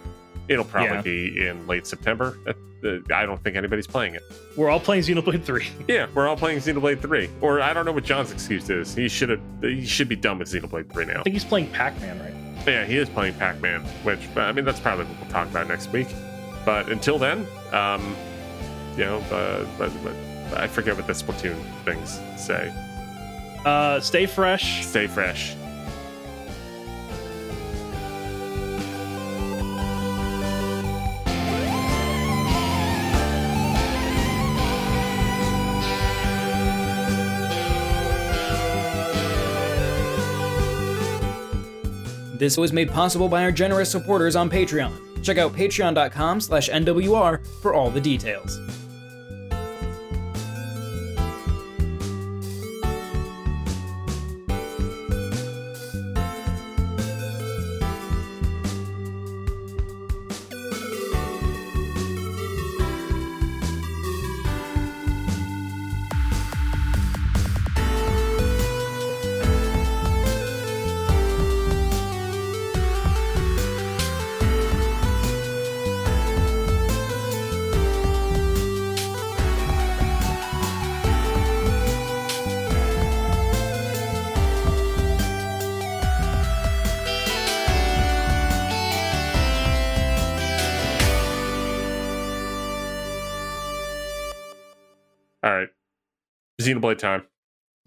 [0.47, 1.01] It'll probably Yeah.
[1.01, 2.38] be in late September.
[2.47, 2.53] Uh,
[2.88, 4.22] uh, I don't think anybody's playing it.
[4.55, 5.68] We're all playing Xenoblade 3.
[5.88, 7.30] Yeah, we're all playing Xenoblade 3.
[7.41, 8.93] Or I don't know what John's excuse is.
[8.95, 9.41] He should have.
[9.62, 11.20] He should be done with Xenoblade 3 now.
[11.20, 12.34] I think he's playing Pac-Man, right?
[12.68, 15.68] Yeah, he is playing Pac Man, which I mean that's probably what we'll talk about
[15.70, 16.08] next week.
[16.66, 18.16] But until then, um,
[18.97, 20.14] you know, uh, but, but
[20.60, 21.55] I forget what the Splatoon
[21.86, 22.74] things say.
[23.66, 24.86] Uh stay fresh.
[24.86, 25.55] Stay fresh.
[42.38, 45.24] This was made possible by our generous supporters on Patreon.
[45.24, 48.60] Check out patreon.com slash NWR for all the details.
[96.68, 97.24] Xenoblade time.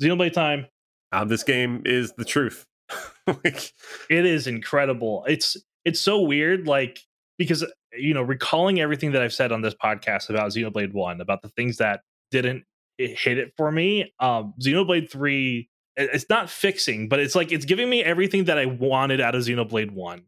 [0.02, 0.66] Xenoblade time.
[1.12, 2.66] Um, this game is the truth.
[3.26, 3.72] like,
[4.08, 5.24] It is incredible.
[5.28, 7.00] It's it's so weird, like
[7.38, 11.42] because you know, recalling everything that I've said on this podcast about Xenoblade One, about
[11.42, 12.64] the things that didn't
[12.98, 14.12] hit it for me.
[14.20, 18.66] Um, Xenoblade Three, it's not fixing, but it's like it's giving me everything that I
[18.66, 20.22] wanted out of Xenoblade One.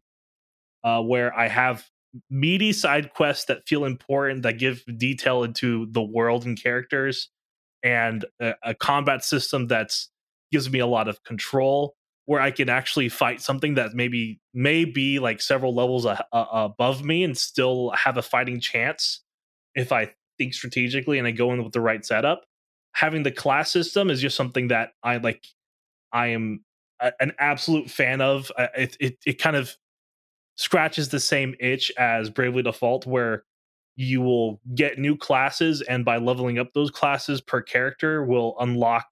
[0.83, 1.85] Uh, where I have
[2.29, 7.29] meaty side quests that feel important, that give detail into the world and characters,
[7.83, 10.09] and a, a combat system that's
[10.51, 14.85] gives me a lot of control where I can actually fight something that maybe may
[14.85, 19.21] be like several levels a, a, above me and still have a fighting chance
[19.75, 22.43] if I think strategically and I go in with the right setup.
[22.93, 25.43] Having the class system is just something that I like.
[26.11, 26.63] I am
[27.01, 28.51] a, an absolute fan of.
[28.77, 29.75] It, it it kind of
[30.55, 33.45] scratches the same itch as Bravely Default, where
[33.95, 39.05] you will get new classes and by leveling up those classes per character will unlock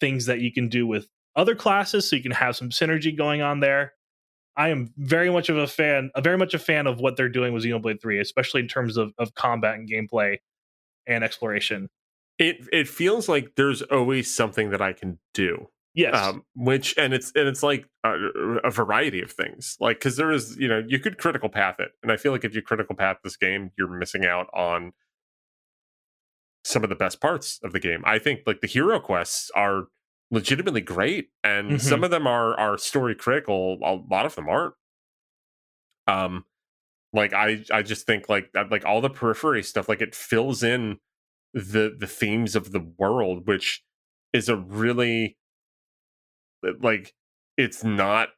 [0.00, 1.06] things that you can do with
[1.36, 3.92] other classes so you can have some synergy going on there
[4.56, 7.28] i am very much of a fan a very much a fan of what they're
[7.28, 10.36] doing with xenoblade 3 especially in terms of, of combat and gameplay
[11.06, 11.88] and exploration
[12.40, 15.68] it it feels like there's always something that I can do.
[15.94, 16.14] Yes.
[16.16, 18.12] Um, which and it's and it's like a,
[18.64, 21.90] a variety of things like because there is you know you could critical path it
[22.02, 24.92] and i feel like if you critical path this game you're missing out on
[26.64, 28.02] some of the best parts of the game.
[28.04, 29.84] I think like the hero quests are
[30.30, 31.80] legitimately great and Mhm.
[31.80, 34.74] some of them are are story critical a lot of them aren't.
[36.06, 36.44] Um
[37.12, 40.62] like i i just think like that like all the periphery stuff like it fills
[40.62, 40.98] in
[41.52, 43.82] the the themes of the world which
[44.32, 45.36] is a really
[46.80, 47.14] like
[47.56, 48.28] it's not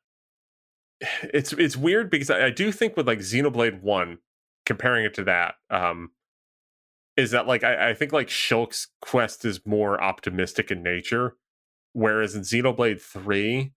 [1.23, 4.19] it's it's weird because I, I do think with like Xenoblade 1
[4.65, 6.11] comparing it to that um
[7.17, 11.37] is that like I, I think like Shulk's quest is more optimistic in nature
[11.93, 13.73] whereas in Xenoblade 3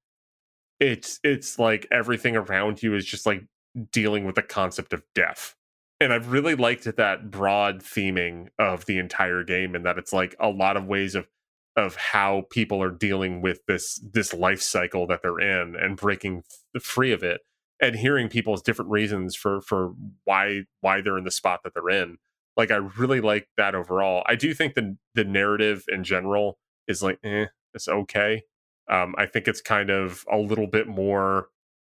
[0.79, 3.45] it's it's like everything around you is just like
[3.91, 5.55] dealing with the concept of death.
[6.01, 10.35] And I've really liked that broad theming of the entire game and that it's like
[10.39, 11.27] a lot of ways of
[11.75, 16.43] of how people are dealing with this this life cycle that they're in and breaking
[16.81, 17.41] free of it
[17.81, 19.93] and hearing people's different reasons for for
[20.23, 22.17] why why they're in the spot that they're in
[22.57, 24.23] Like I really like that overall.
[24.27, 26.57] I do think the the narrative in general
[26.87, 28.43] is like, eh, it's okay.
[28.89, 31.49] Um, I think it's kind of a little bit more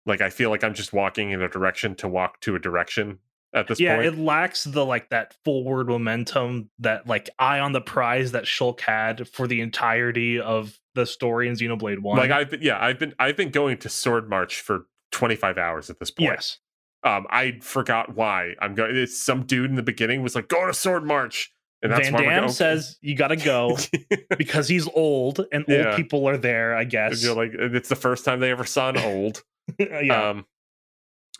[0.06, 3.18] like I feel like I'm just walking in a direction to walk to a direction
[3.54, 4.06] at this yeah, point.
[4.06, 8.80] it lacks the like that forward momentum that like eye on the prize that Shulk
[8.80, 12.18] had for the entirety of the story in Xenoblade One.
[12.18, 15.98] like I've been, yeah, I've been I've been going to Swordmarch for 25 hours at
[15.98, 16.30] this point.
[16.32, 16.58] yes,
[17.04, 18.94] Um, I forgot why I'm going.
[18.96, 21.46] It's some dude in the beginning was like, "Go to Swordmarch,"
[21.82, 23.78] and that's Van why Damme says you got to go
[24.36, 25.86] because he's old and Yeah.
[25.88, 26.76] old people are there.
[26.76, 27.22] I guess.
[27.24, 29.42] you're like, it's the first time they ever saw an old.
[29.78, 30.46] yeah, Um,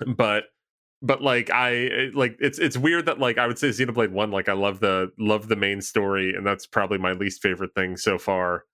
[0.07, 0.45] but
[1.01, 4.49] but like I like it's it's weird that like I would say Xenoblade One like
[4.49, 8.19] I love the love the main story and that's probably my least favorite thing so
[8.19, 8.65] far.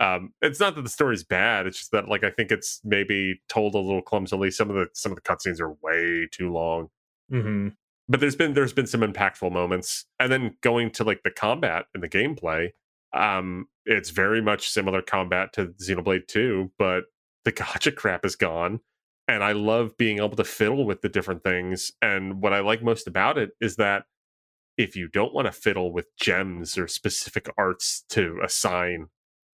[0.00, 3.40] Um, it's not that the story's bad; it's just that like I think it's maybe
[3.48, 4.50] told a little clumsily.
[4.50, 6.88] Some of the some of the cutscenes are way too long.
[7.30, 7.68] hmm
[8.08, 11.86] But there's been there's been some impactful moments, and then going to like the combat
[11.94, 12.70] and the gameplay.
[13.12, 17.04] Um, it's very much similar combat to Xenoblade Two, but
[17.44, 18.80] the gacha crap is gone
[19.28, 21.92] and I love being able to fiddle with the different things.
[22.02, 24.04] And what I like most about it is that
[24.76, 29.08] if you don't want to fiddle with gems or specific arts to assign,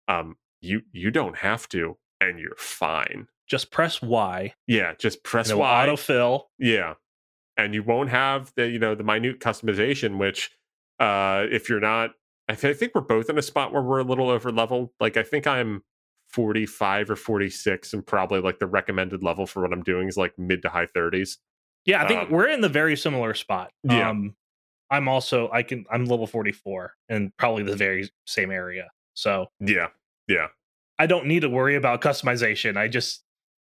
[0.09, 3.29] um, you you don't have to, and you're fine.
[3.49, 4.55] just press Y.
[4.67, 5.87] Yeah, just press And it will Y.
[5.89, 6.43] autofill.
[6.59, 6.95] Yeah,
[7.57, 10.51] and you won't have the you know the minute customization, which
[10.99, 12.11] uh, if you're not,
[12.49, 14.93] I, th- I think we're both in a spot where we're a little over level.
[15.01, 15.83] Like I think I'm
[16.33, 20.39] 45 or 46 and probably like the recommended level for what I'm doing is like
[20.39, 21.39] mid to high 30s.
[21.85, 23.73] Yeah, I think Um, we're in the very similar spot.
[23.85, 24.11] Yeah.
[24.11, 24.35] Um,
[24.91, 28.91] I'm also I can I'm level 44 and probably the very same area.
[29.15, 29.89] So Yeah.
[30.29, 30.49] Yeah.
[30.99, 32.77] I don't need to worry about customization.
[32.77, 33.25] I just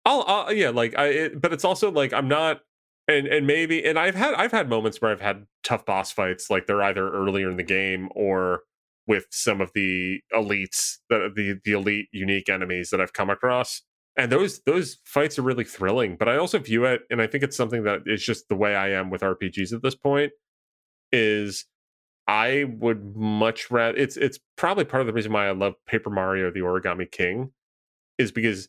[0.05, 2.61] I'll, I'll yeah, like I it, but it's also like I'm not
[3.09, 6.49] and and maybe and I've had I've had moments where I've had tough boss fights
[6.51, 8.63] like they're either earlier in the game or
[9.07, 13.83] with some of the elites the the, the elite unique enemies that I've come across.
[14.19, 17.45] And those those fights are really thrilling, but I also view it and I think
[17.45, 20.33] it's something that is just the way I am with RPGs at this point
[21.13, 21.67] is
[22.27, 26.11] I would much rather it's it's probably part of the reason why I love Paper
[26.11, 27.53] Mario the Origami King
[28.19, 28.69] is because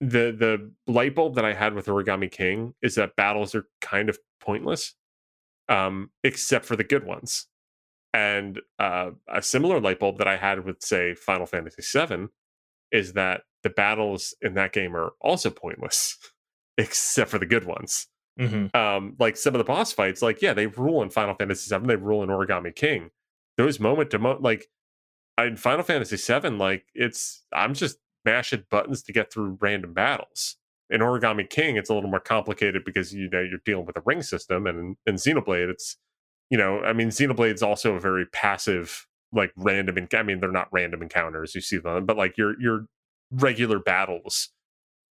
[0.00, 4.08] the the light bulb that I had with Origami King is that battles are kind
[4.08, 4.94] of pointless,
[5.68, 7.46] um, except for the good ones.
[8.12, 12.26] And uh, a similar light bulb that I had with, say, Final Fantasy VII
[12.90, 16.16] is that the battles in that game are also pointless,
[16.78, 18.08] except for the good ones.
[18.38, 18.74] mhm.
[18.74, 21.86] Um, like some of the boss fights, like yeah, they rule in Final Fantasy VII,
[21.86, 23.10] they rule in Origami King.
[23.56, 24.66] Those moment to moment, like
[25.38, 30.56] in Final Fantasy VII, like it's I'm just mashing buttons to get through random battles.
[30.88, 34.02] In Origami King, it's a little more complicated because you know you're dealing with a
[34.04, 35.96] ring system, and in, in Xenoblade, it's
[36.50, 39.94] you know, I mean, Xenoblade's also a very passive, like random.
[39.96, 42.86] enc- I mean, they're not random encounters, you see them, but like your your
[43.30, 44.48] regular battles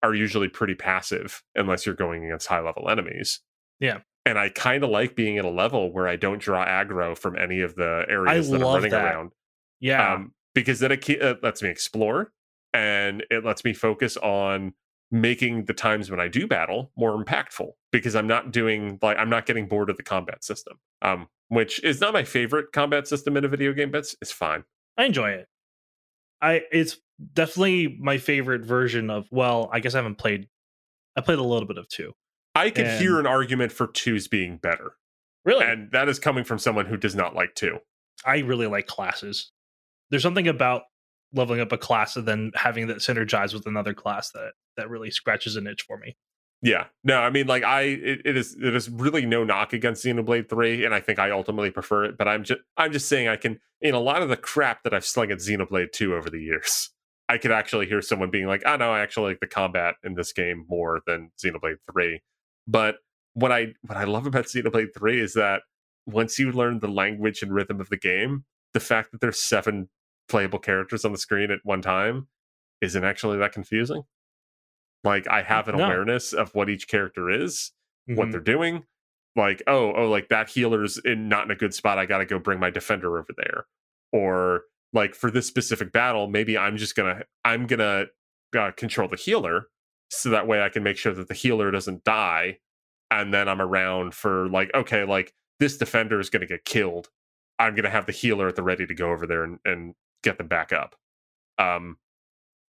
[0.02, 3.42] are usually pretty passive unless you're going against high level enemies.
[3.80, 4.00] Yeah.
[4.26, 7.38] And I kind of like being at a level where I don't draw aggro from
[7.38, 9.04] any of the areas that I'm running that.
[9.04, 9.32] around
[9.80, 10.14] Yeah.
[10.16, 12.32] um, because then it, ke- it lets me explore
[12.74, 14.74] and it lets me focus on
[15.12, 19.30] making the times when I do battle more impactful because I'm not doing like I'm
[19.30, 23.38] not getting bored of the combat system, um, which is not my favorite combat system
[23.38, 24.64] in a video game, but it's, it's fine.
[24.98, 25.48] I enjoy it.
[26.42, 26.98] I it's
[27.34, 30.48] definitely my favorite version of well, I guess I haven't played
[31.16, 32.14] I played a little bit of two.
[32.56, 34.94] I could hear an argument for twos being better,
[35.44, 35.66] Really?
[35.66, 37.80] and that is coming from someone who does not like two.
[38.26, 39.52] I really like classes.
[40.10, 40.84] There's something about
[41.34, 45.12] leveling up a class and then having that synergize with another class that that really
[45.12, 46.16] scratches an itch for me.
[46.62, 50.04] Yeah, no, I mean, like I, it, it is, it is really no knock against
[50.04, 52.18] Xenoblade Three, and I think I ultimately prefer it.
[52.18, 54.94] But I'm just, I'm just saying, I can, in a lot of the crap that
[54.94, 56.90] I've slung at Xenoblade Two over the years,
[57.30, 60.16] I could actually hear someone being like, "Oh no, I actually like the combat in
[60.16, 62.22] this game more than Xenoblade Three.
[62.68, 62.96] But
[63.34, 65.62] what I, what I love about Xenoblade Three is that
[66.08, 69.90] once you learn the language and rhythm of the game, the fact that there's seven
[70.30, 72.28] playable characters on the screen at one time
[72.82, 74.04] isn't actually that confusing.
[75.06, 75.86] Like I have an No.
[75.86, 77.72] awareness of what each character is,
[78.08, 78.32] what Mhm.
[78.32, 78.86] they're doing.
[79.36, 81.98] Like, oh, oh, like that healer's in not in a good spot.
[82.00, 83.66] I got to go bring my defender over there.
[84.12, 84.64] Or
[84.94, 88.06] like for this specific battle, maybe I'm just gonna I'm gonna
[88.58, 89.68] uh, control the healer
[90.10, 92.60] so that way I can make sure that the healer doesn't die,
[93.12, 97.10] and then I'm around for like okay, like this defender is gonna get killed.
[97.60, 100.38] I'm gonna have the healer at the ready to go over there and, and get
[100.38, 100.96] them back up.
[101.58, 101.98] Um,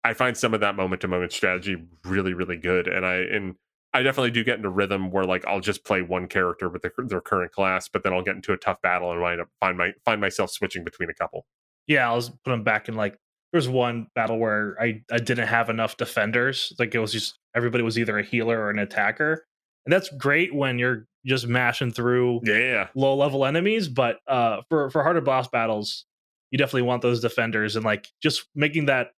[0.06, 3.56] I find some of that moment to moment strategy really, really good, and I and
[3.92, 6.92] I definitely do get into rhythm where like I'll just play one character with their,
[7.08, 9.78] their current class, but then I'll get into a tough battle and wind up find
[9.78, 11.48] my find myself switching between a couple.
[11.88, 13.18] Yeah, I was put them back in like
[13.52, 16.72] there's one battle where I I didn't have enough defenders.
[16.78, 19.46] Like it was just everybody was either a healer or an attacker,
[19.88, 23.88] and that's great when you're just mashing through Yeah, low level enemies.
[23.88, 26.06] But uh, for for harder boss battles,
[26.52, 29.12] you definitely want those defenders and like just making that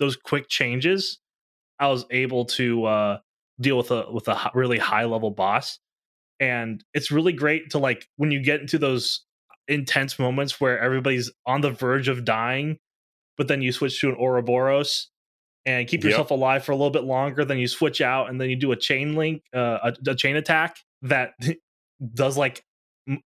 [0.00, 1.20] those quick changes.
[1.78, 3.18] I was able to uh,
[3.60, 5.78] deal with a with a really high level boss,
[6.40, 9.24] and it's really great to like when you get into those
[9.68, 12.78] intense moments where everybody's on the verge of dying,
[13.38, 15.08] but then you switch to an Ouroboros
[15.64, 16.10] and keep Yep.
[16.10, 17.44] yourself alive for a little bit longer.
[17.44, 20.36] Then you switch out and then you do a chain link, uh, a, a chain
[20.36, 21.34] attack that
[22.14, 22.64] does like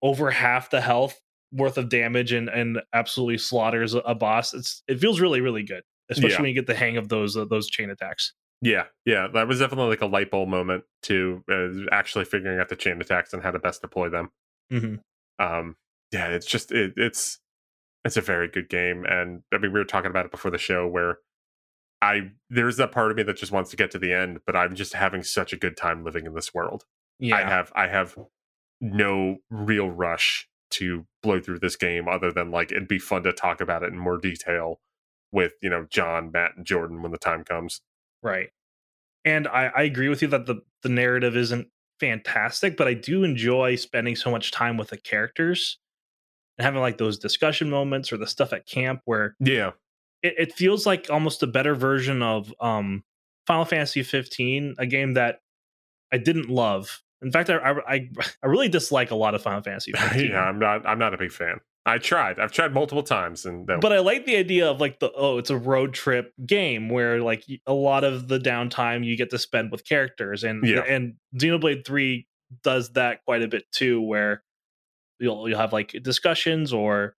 [0.02, 1.18] over half the health
[1.52, 4.52] worth of damage and and absolutely slaughters a, a boss.
[4.55, 5.82] It's it feels really really good,
[6.14, 6.40] especially Yeah.
[6.40, 8.32] when you get the hang of those uh, those chain attacks.
[8.62, 9.26] yeah, yeah.
[9.32, 13.00] That was definitely like a light bulb moment to uh, actually figuring out the chain
[13.00, 14.30] attacks and how to best deploy them.
[14.70, 14.94] hmm
[15.40, 15.74] um
[16.12, 17.40] yeah it's just it, it's
[18.04, 20.58] it's a very good game and i mean we were talking about it before the
[20.58, 21.18] show where
[22.00, 24.54] i there's that part of me that just wants to get to the end but
[24.54, 26.84] i'm just having such a good time living in this world
[27.18, 28.16] Yeah, i have i have
[28.80, 33.32] no real rush to blow through this game other than like it'd be fun to
[33.32, 34.80] talk about it in more detail
[35.35, 37.82] with you know john matt and jordan when the time comes
[38.23, 38.48] Right.
[39.27, 41.69] And I, I agree with you that the, the narrative isn't
[42.01, 45.78] fantastic, but I do enjoy spending so much time with the characters
[46.56, 49.73] and having like those discussion moments or the stuff at camp where yeah
[50.23, 53.05] it, it feels like almost a better version of um
[53.47, 55.40] Final Fantasy 15, a game that
[56.11, 57.02] I didn't love.
[57.20, 58.09] In fact, I I,
[58.43, 60.31] I really dislike a lot of Final Fantasy 15.
[60.31, 63.66] yeah i'm not i'm not a big fan i tried i've tried multiple times and
[63.66, 66.89] that but I like the idea of like the oh, it's a road trip game
[66.89, 70.81] where like a lot of the downtime you get to spend with characters, and Yeah.
[70.81, 72.27] and Xenoblade Three
[72.62, 74.43] does that quite a bit too, where
[75.19, 77.16] you'll you'll have like discussions or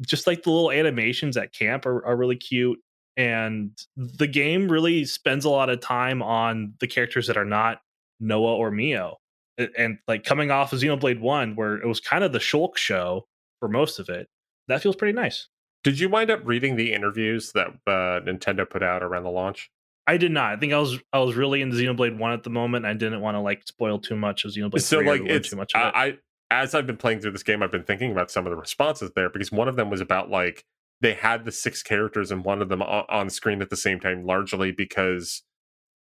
[0.00, 2.78] just like the little animations at camp are, are really cute,
[3.16, 7.80] and the game really spends a lot of time on the characters that are not
[8.20, 9.18] Noah or Mio,
[9.58, 12.76] and, and like coming off of Xenoblade One, where it was kind of the Shulk
[12.76, 13.26] show
[13.60, 14.28] for most of it.
[14.68, 15.48] That feels pretty nice.
[15.84, 19.70] Did you wind up reading the interviews that uh, Nintendo put out around the launch?
[20.06, 20.52] I did not.
[20.52, 22.86] I think I was I was really into Xenoblade One at the moment.
[22.86, 25.50] I didn't want to like spoil too much of Xenoblade so 3 or like it's
[25.50, 25.84] too much of it.
[25.84, 26.18] I, I
[26.50, 29.10] as I've been playing through this game, I've been thinking about some of the responses
[29.16, 30.64] there because one of them was about like
[31.00, 33.98] they had the six characters and one of them on, on screen at the same
[33.98, 35.42] time, largely because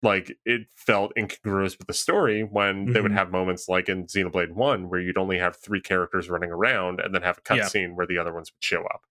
[0.05, 3.17] like it felt incongruous with the story when they would Mhm.
[3.17, 7.15] have moments like in Xenoblade One where you'd only have three characters running around and
[7.15, 7.63] then have a Yeah.
[7.65, 9.03] cutscene where the other ones would show up.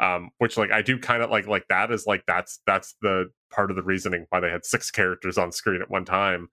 [0.00, 3.30] Um, which like I do kind of like like that is like that's that's the
[3.50, 6.50] part of the reasoning why they had six characters on screen at one time.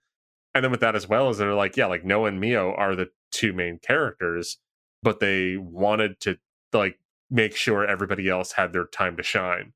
[0.54, 2.96] And then with that as well is they're like, yeah, like Noah and Mio are
[2.96, 4.60] the two main characters,
[5.02, 6.38] but they wanted to
[6.72, 7.00] like
[7.32, 9.74] make sure everybody else had their time to shine.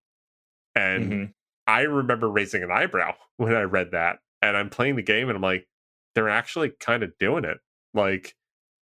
[0.76, 1.34] And Mhm.
[1.68, 4.20] I remember raising an eyebrow when I read that.
[4.42, 5.68] And I'm playing the game and I'm like,
[6.14, 7.58] they're actually kind of doing it.
[7.94, 8.36] Like,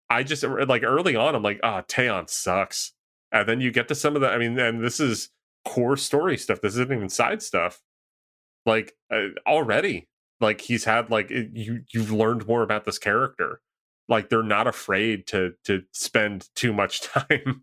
[0.08, 2.92] I just like early on, I'm like, ah, Taion sucks.
[3.32, 5.30] And then you get to some of the, I mean, and this is
[5.64, 6.60] core story stuff.
[6.60, 7.80] This isn't even side stuff.
[8.66, 10.08] Like uh, already,
[10.40, 13.60] like he's had like it- you you've learned more about this character.
[14.08, 17.62] Like they're not afraid to to spend too much time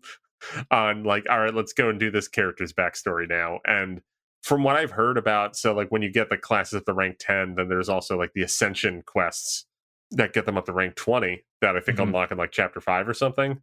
[0.70, 3.60] on like, all right, let's go and do this character's backstory now.
[3.66, 4.00] And
[4.48, 7.16] from what I've heard about, so like when you get the classes up to rank
[7.20, 9.66] 10, then there's also like the ascension quests
[10.12, 12.04] that get them up to rank 20 that I think Mhm.
[12.04, 13.62] unlock in like chapter five or something.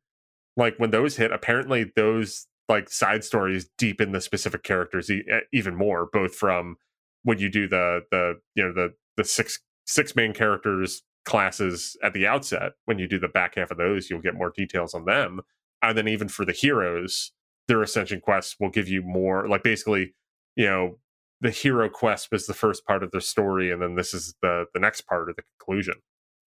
[0.56, 5.76] Like when those hit, apparently those like side stories deepen the specific characters e- even
[5.76, 6.78] more, both from
[7.24, 12.14] when you do the the you know the the six six main characters classes at
[12.14, 12.74] the outset.
[12.86, 15.41] When you do the back half of those, you'll get more details on them,
[15.82, 17.32] and then even for the heroes,
[17.68, 19.48] their ascension quests will give you more.
[19.48, 20.14] Like basically,
[20.56, 20.98] you know,
[21.41, 24.65] the hero quest was the first part of the story, and then this is the
[24.73, 25.95] the next part of the conclusion.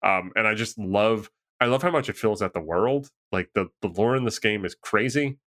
[0.02, 1.30] Um, and I just love
[1.60, 3.10] I love how much it fills out the world.
[3.32, 5.38] Like the the lore in this game is crazy.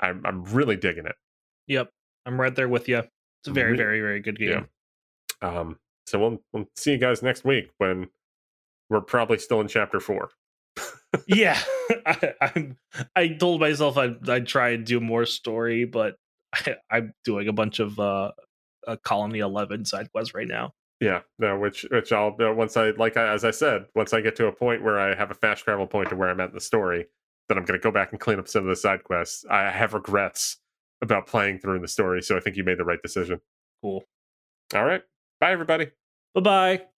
[0.00, 1.16] I'm I'm really digging it.
[1.68, 1.90] Yep,
[2.26, 2.98] I'm right there with you.
[2.98, 4.66] It's a very very very good game.
[5.42, 5.48] Yeah.
[5.48, 8.08] Um, so we'll we'll see you guys next week when
[8.88, 10.30] we're probably still in chapter four.
[11.26, 11.60] yeah
[12.06, 12.76] I, I'm,
[13.16, 16.16] I told myself I'd, I'd try and do more story but
[16.54, 18.32] I, i'm doing a bunch of uh,
[18.86, 22.90] uh colony 11 side quests right now Yeah, no, which which I'll uh, once I
[22.90, 25.34] like I, as I said, once I get to a point where I have a
[25.34, 27.06] fast travel point to where I'm at in the story,
[27.48, 29.46] then I'm going to go back and clean up some of the side quests.
[29.50, 30.58] I have regrets
[31.00, 33.40] about playing through the story, so I think you made the right decision.
[33.82, 34.04] cool
[34.74, 35.02] All right,
[35.40, 35.90] bye everybody.
[36.34, 36.89] bye-bye